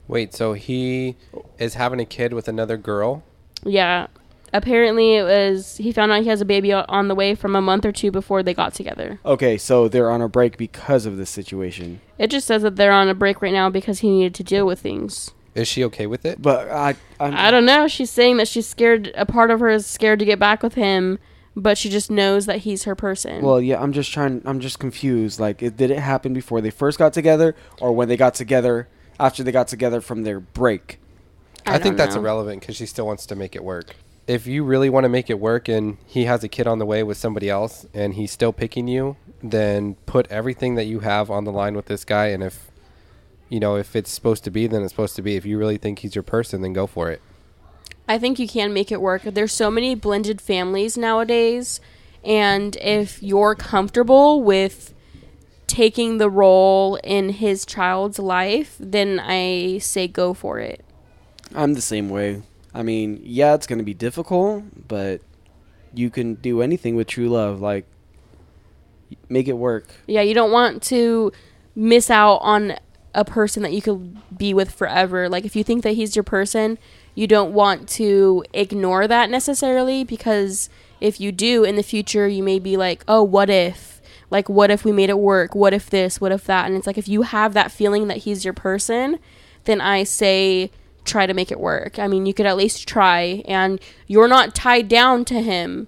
Wait, 0.09 0.35
so 0.35 0.53
he 0.53 1.17
is 1.59 1.75
having 1.75 2.01
a 2.01 2.05
kid 2.05 2.33
with 2.33 2.49
another 2.49 2.77
girl? 2.77 3.23
Yeah. 3.65 4.09
Apparently, 4.53 5.17
it 5.17 5.25
was 5.25 5.77
he 5.77 5.93
found 5.93 6.13
out 6.13 6.23
he 6.23 6.29
has 6.29 6.41
a 6.41 6.45
baby 6.45 6.73
on 6.73 7.09
the 7.09 7.15
way 7.15 7.35
from 7.35 7.57
a 7.57 7.61
month 7.61 7.85
or 7.85 7.93
two 7.93 8.11
before 8.11 8.43
they 8.43 8.55
got 8.55 8.75
together. 8.75 9.19
Okay, 9.25 9.59
so 9.59 9.89
they're 9.89 10.11
on 10.11 10.23
a 10.23 10.29
break 10.29 10.57
because 10.57 11.05
of 11.07 11.17
this 11.17 11.31
situation. 11.31 12.01
It 12.19 12.31
just 12.31 12.47
says 12.47 12.63
that 12.63 12.77
they're 12.77 12.93
on 12.93 13.09
a 13.09 13.15
break 13.15 13.43
right 13.43 13.53
now 13.53 13.71
because 13.71 14.01
he 14.01 14.11
needed 14.11 14.35
to 14.37 14.45
deal 14.45 14.67
with 14.67 14.81
things. 14.81 15.33
Is 15.55 15.67
she 15.67 15.83
okay 15.85 16.07
with 16.07 16.27
it? 16.27 16.41
But 16.41 16.71
I, 16.71 16.97
I'm, 17.19 17.35
I 17.35 17.51
don't 17.51 17.65
know. 17.65 17.89
She's 17.89 18.11
saying 18.11 18.37
that 18.37 18.47
she's 18.47 18.67
scared. 18.67 19.13
A 19.17 19.25
part 19.25 19.51
of 19.51 19.61
her 19.61 19.71
is 19.71 19.87
scared 19.87 20.19
to 20.19 20.25
get 20.25 20.39
back 20.39 20.63
with 20.63 20.75
him, 20.75 21.19
but 21.57 21.79
she 21.79 21.89
just 21.89 22.11
knows 22.11 22.45
that 22.45 22.59
he's 22.59 22.85
her 22.85 22.95
person. 22.95 23.43
Well, 23.43 23.61
yeah, 23.61 23.81
I'm 23.83 23.93
just 23.93 24.13
trying. 24.13 24.43
I'm 24.45 24.61
just 24.61 24.79
confused. 24.79 25.41
Like, 25.41 25.63
it, 25.63 25.77
did 25.77 25.91
it 25.91 25.99
happen 25.99 26.35
before 26.35 26.61
they 26.61 26.71
first 26.71 26.99
got 26.99 27.15
together, 27.15 27.57
or 27.81 27.93
when 27.93 28.09
they 28.09 28.19
got 28.19 28.35
together 28.35 28.89
after 29.19 29.43
they 29.43 29.51
got 29.51 29.67
together 29.67 30.01
from 30.03 30.25
their 30.25 30.41
break? 30.41 31.01
I, 31.67 31.79
think 31.79 31.85
don't 31.85 31.97
that's 31.97 32.15
irrelevant 32.15 32.61
because 32.61 32.77
she 32.77 32.87
still 32.87 33.07
wants 33.07 33.27
to 33.27 33.35
make 33.35 33.57
it 33.57 33.65
work. 33.65 33.97
If 34.27 34.47
you 34.47 34.65
really 34.65 34.91
want 34.91 35.05
to 35.05 35.09
make 35.09 35.31
it 35.31 35.39
work 35.39 35.69
and 35.69 35.99
he 36.07 36.25
has 36.25 36.43
a 36.43 36.49
kid 36.49 36.67
on 36.67 36.79
the 36.79 36.87
way 36.87 37.03
with 37.03 37.17
somebody 37.17 37.49
else 37.49 37.87
and 37.95 38.15
he's 38.15 38.33
still 38.33 38.53
picking 38.53 38.89
you, 38.89 39.17
then 39.43 39.95
put 40.07 40.27
everything 40.31 40.75
that 40.75 40.85
you 40.85 41.01
have 41.01 41.31
on 41.31 41.45
the 41.45 41.53
line 41.53 41.77
with 41.77 41.87
this 41.87 42.05
guy. 42.05 42.27
And 42.27 42.43
if, 42.43 42.71
you 43.49 43.61
know, 43.61 43.77
if 43.77 43.95
it's 43.95 44.11
supposed 44.11 44.43
to 44.45 44.51
be, 44.51 44.67
then 44.67 44.83
it's 44.83 44.93
supposed 44.93 45.15
to 45.17 45.23
be. 45.23 45.37
If 45.37 45.45
you 45.45 45.59
really 45.59 45.79
think 45.79 46.01
he's 46.01 46.17
your 46.17 46.25
person, 46.25 46.63
then 46.63 46.73
go 46.73 46.87
for 46.87 47.11
it. 47.11 47.23
I 48.09 48.19
think 48.19 48.39
you 48.39 48.49
can 48.49 48.73
make 48.73 48.93
it 48.93 49.01
work. 49.01 49.23
There's 49.23 49.53
so 49.53 49.71
many 49.71 49.95
blended 49.95 50.41
families 50.41 50.97
nowadays, 50.97 51.81
and 52.25 52.77
if 52.77 53.21
you're 53.21 53.57
comfortable 53.57 54.43
with 54.43 54.95
taking 55.67 56.19
the 56.19 56.31
role 56.31 56.97
in 57.03 57.31
his 57.31 57.67
child's 57.67 58.21
life, 58.21 58.77
then 58.79 59.21
I 59.21 59.79
say 59.79 60.07
go 60.07 60.35
for 60.35 60.61
it. 60.61 60.85
I'm 61.55 61.75
the 61.75 61.81
same 61.81 62.09
way. 62.09 62.43
I 62.77 62.83
mean, 62.83 63.21
yeah, 63.25 63.55
it's 63.55 63.67
gonna 63.67 63.83
be 63.83 63.95
difficult, 63.95 64.63
but 64.87 65.23
you 65.95 66.11
can 66.11 66.35
do 66.35 66.61
anything 66.61 66.95
with 66.95 67.07
true 67.07 67.31
love. 67.31 67.63
Like, 67.63 67.87
make 69.31 69.49
it 69.49 69.55
work. 69.55 69.87
Yeah, 70.07 70.21
you 70.21 70.35
don't 70.35 70.53
want 70.53 70.83
to 70.85 71.33
miss 71.75 72.11
out 72.11 72.37
on 72.37 72.77
a 73.15 73.25
person 73.25 73.63
that 73.63 73.73
you 73.73 73.81
could 73.81 74.19
be 74.37 74.53
with 74.53 74.71
forever. 74.71 75.27
Like 75.27 75.47
if 75.47 75.57
you 75.57 75.65
think 75.65 75.83
that 75.85 75.93
he's 75.93 76.15
your 76.15 76.23
person, 76.23 76.79
you 77.15 77.27
don't 77.27 77.55
want 77.55 77.89
to 77.91 78.45
ignore 78.53 79.09
that 79.09 79.31
necessarily 79.31 80.05
because 80.05 80.69
if 81.01 81.19
you 81.19 81.33
do 81.33 81.65
in 81.65 81.77
the 81.77 81.83
future, 81.83 82.29
you 82.29 82.43
may 82.43 82.59
be 82.59 82.77
like, 82.77 83.03
"Oh, 83.09 83.23
what 83.23 83.49
if?" 83.49 84.03
Like 84.31 84.51
what 84.51 84.71
if 84.71 84.85
we 84.85 84.93
made 84.93 85.09
it 85.09 85.19
work? 85.19 85.55
What 85.55 85.73
if 85.73 85.89
this? 85.89 86.21
What 86.21 86.31
if 86.31 86.45
that? 86.45 86.67
And 86.67 86.77
it's 86.77 86.87
like 86.87 86.99
if 86.99 87.09
you 87.09 87.23
have 87.23 87.55
that 87.55 87.73
feeling 87.73 88.09
that 88.09 88.19
he's 88.19 88.45
your 88.45 88.55
person, 88.55 89.19
then 89.65 89.81
I 89.81 90.05
say 90.05 90.71
try 91.07 91.27
to 91.27 91.35
make 91.35 91.51
it 91.51 91.61
work. 91.61 91.99
I 91.99 92.07
mean, 92.09 92.27
you 92.27 92.35
could 92.35 92.47
at 92.47 92.57
least 92.57 92.87
try 92.89 93.43
and 93.47 93.81
you're 94.07 94.29
not 94.29 94.55
tied 94.55 94.89
down 94.89 95.25
to 95.27 95.41
him. 95.41 95.87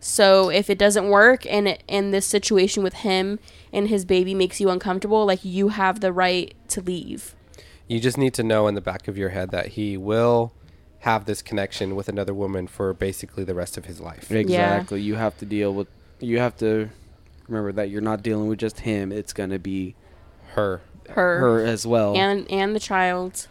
So 0.00 0.50
if 0.50 0.68
it 0.70 0.78
doesn't 0.78 1.08
work 1.08 1.46
and 1.46 1.66
it, 1.68 1.82
and 1.88 2.12
this 2.12 2.26
situation 2.26 2.82
with 2.82 2.94
him 2.94 3.38
and 3.72 3.88
his 3.88 4.04
baby 4.04 4.34
makes 4.34 4.60
you 4.60 4.68
uncomfortable, 4.70 5.26
like 5.26 5.44
you 5.44 5.68
have 5.68 6.00
the 6.00 6.12
right 6.12 6.54
to 6.68 6.80
leave. 6.80 7.34
You 7.88 8.00
just 8.00 8.18
need 8.18 8.34
to 8.34 8.42
know 8.42 8.66
in 8.68 8.74
the 8.74 8.80
back 8.80 9.08
of 9.08 9.16
your 9.16 9.30
head 9.30 9.50
that 9.50 9.68
he 9.68 9.96
will 9.96 10.52
have 11.00 11.24
this 11.24 11.40
connection 11.42 11.94
with 11.94 12.08
another 12.08 12.34
woman 12.34 12.66
for 12.66 12.92
basically 12.92 13.44
the 13.44 13.54
rest 13.54 13.76
of 13.76 13.84
his 13.84 14.00
life. 14.00 14.30
Exactly. 14.30 15.00
You 15.00 15.14
have 15.14 15.36
to 15.38 15.44
deal 15.46 15.72
with. 15.72 15.88
You 16.18 16.38
have 16.38 16.56
to 16.58 16.90
remember 17.46 17.72
that 17.72 17.90
you're 17.90 18.00
not 18.00 18.22
dealing 18.22 18.48
with 18.48 18.58
just 18.58 18.80
him. 18.80 19.12
It's 19.12 19.32
gonna 19.32 19.58
be 19.58 19.94
Her. 20.54 20.80
Her, 21.10 21.38
her 21.38 21.64
as 21.64 21.86
well. 21.86 22.16
and 22.16 22.50
and 22.50 22.74
the 22.74 22.80
child. 22.80 23.46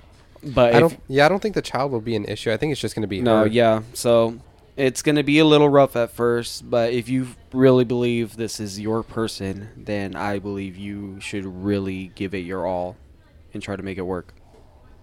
But 0.45 0.73
I 0.73 0.77
if, 0.77 0.81
don't. 0.81 0.99
Yeah, 1.07 1.25
I 1.25 1.29
don't 1.29 1.41
think 1.41 1.55
the 1.55 1.61
child 1.61 1.91
will 1.91 2.01
be 2.01 2.15
an 2.15 2.25
issue. 2.25 2.51
I 2.51 2.57
think 2.57 2.71
it's 2.71 2.81
just 2.81 2.95
going 2.95 3.01
to 3.01 3.07
be 3.07 3.21
no, 3.21 3.41
her. 3.41 3.47
yeah. 3.47 3.81
So 3.93 4.39
it's 4.77 5.01
gonna 5.01 5.23
be 5.23 5.39
a 5.39 5.45
little 5.45 5.69
rough 5.69 5.95
at 5.95 6.11
first, 6.11 6.69
but 6.69 6.91
if 6.91 7.07
you 7.07 7.27
really 7.53 7.85
believe 7.85 8.35
this 8.35 8.59
is 8.59 8.79
your 8.79 9.03
person, 9.03 9.69
then 9.77 10.15
I 10.15 10.39
believe 10.39 10.75
you 10.75 11.19
should 11.21 11.45
really 11.45 12.11
give 12.15 12.33
it 12.33 12.39
your 12.39 12.65
all 12.65 12.97
and 13.53 13.63
try 13.63 13.75
to 13.75 13.83
make 13.83 13.97
it 13.97 14.03
work. 14.03 14.33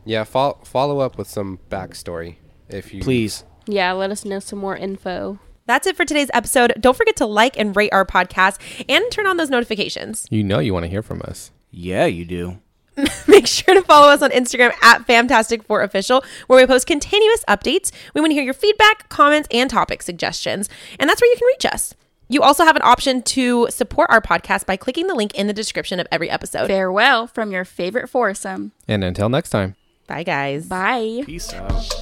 Yeah. 0.05 0.25
Fo- 0.25 0.59
follow 0.65 0.99
up 0.99 1.17
with 1.17 1.29
some 1.29 1.59
backstory 1.71 2.37
if 2.69 2.93
you 2.93 3.03
Please. 3.03 3.45
Yeah, 3.67 3.93
let 3.93 4.11
us 4.11 4.25
know 4.25 4.41
some 4.41 4.59
more 4.59 4.77
info. 4.77 5.39
That's 5.67 5.87
it 5.87 5.97
for 5.97 6.05
today's 6.05 6.31
episode. 6.35 6.75
Don't 6.81 6.97
forget 6.97 7.17
to 7.17 7.27
like 7.27 7.57
and 7.57 7.75
rate 7.77 7.93
our 7.93 8.05
podcast 8.05 8.59
and 8.89 9.05
turn 9.13 9.27
on 9.27 9.37
those 9.37 9.49
notifications. 9.49 10.27
You 10.29 10.43
know 10.43 10.59
you 10.59 10.75
want 10.75 10.85
to 10.85 10.91
hear 10.91 11.03
from 11.03 11.23
us. 11.23 11.53
Yeah, 11.71 12.07
you 12.07 12.25
do. 12.25 12.59
Make 13.29 13.47
sure 13.47 13.75
to 13.75 13.83
follow 13.83 14.09
us 14.09 14.23
on 14.23 14.31
Instagram 14.31 14.73
at 14.83 15.07
FAMtastic4Official, 15.07 16.25
where 16.47 16.61
we 16.61 16.67
post 16.67 16.87
continuous 16.87 17.45
updates. 17.49 17.91
We 18.15 18.21
want 18.21 18.31
to 18.31 18.35
hear 18.35 18.45
your 18.45 18.55
feedback, 18.55 19.09
comments, 19.09 19.49
and 19.51 19.71
topic 19.71 20.03
suggestions. 20.03 20.69
And 20.99 21.09
that's 21.09 21.21
where 21.21 21.31
you 21.31 21.37
can 21.37 21.47
reach 21.47 21.67
us. 21.67 21.95
You 22.29 22.41
also 22.43 22.65
have 22.65 22.77
an 22.77 22.83
option 22.83 23.23
to 23.23 23.67
support 23.71 24.09
our 24.11 24.21
podcast 24.21 24.65
by 24.67 24.77
clicking 24.77 25.07
the 25.07 25.15
link 25.15 25.35
in 25.35 25.49
the 25.49 25.53
description 25.53 26.01
of 26.01 26.07
every 26.11 26.31
episode. 26.31 26.67
Farewell 26.69 27.27
from 27.27 27.51
your 27.51 27.65
favorite 27.65 28.09
foursome. 28.09 28.73
And 28.89 29.05
until 29.05 29.29
next 29.29 29.51
time. 29.51 29.77
Bye, 30.07 30.23
guys. 30.23 30.67
Bye. 30.67 31.23
Peace 31.27 31.53
out. 31.53 32.02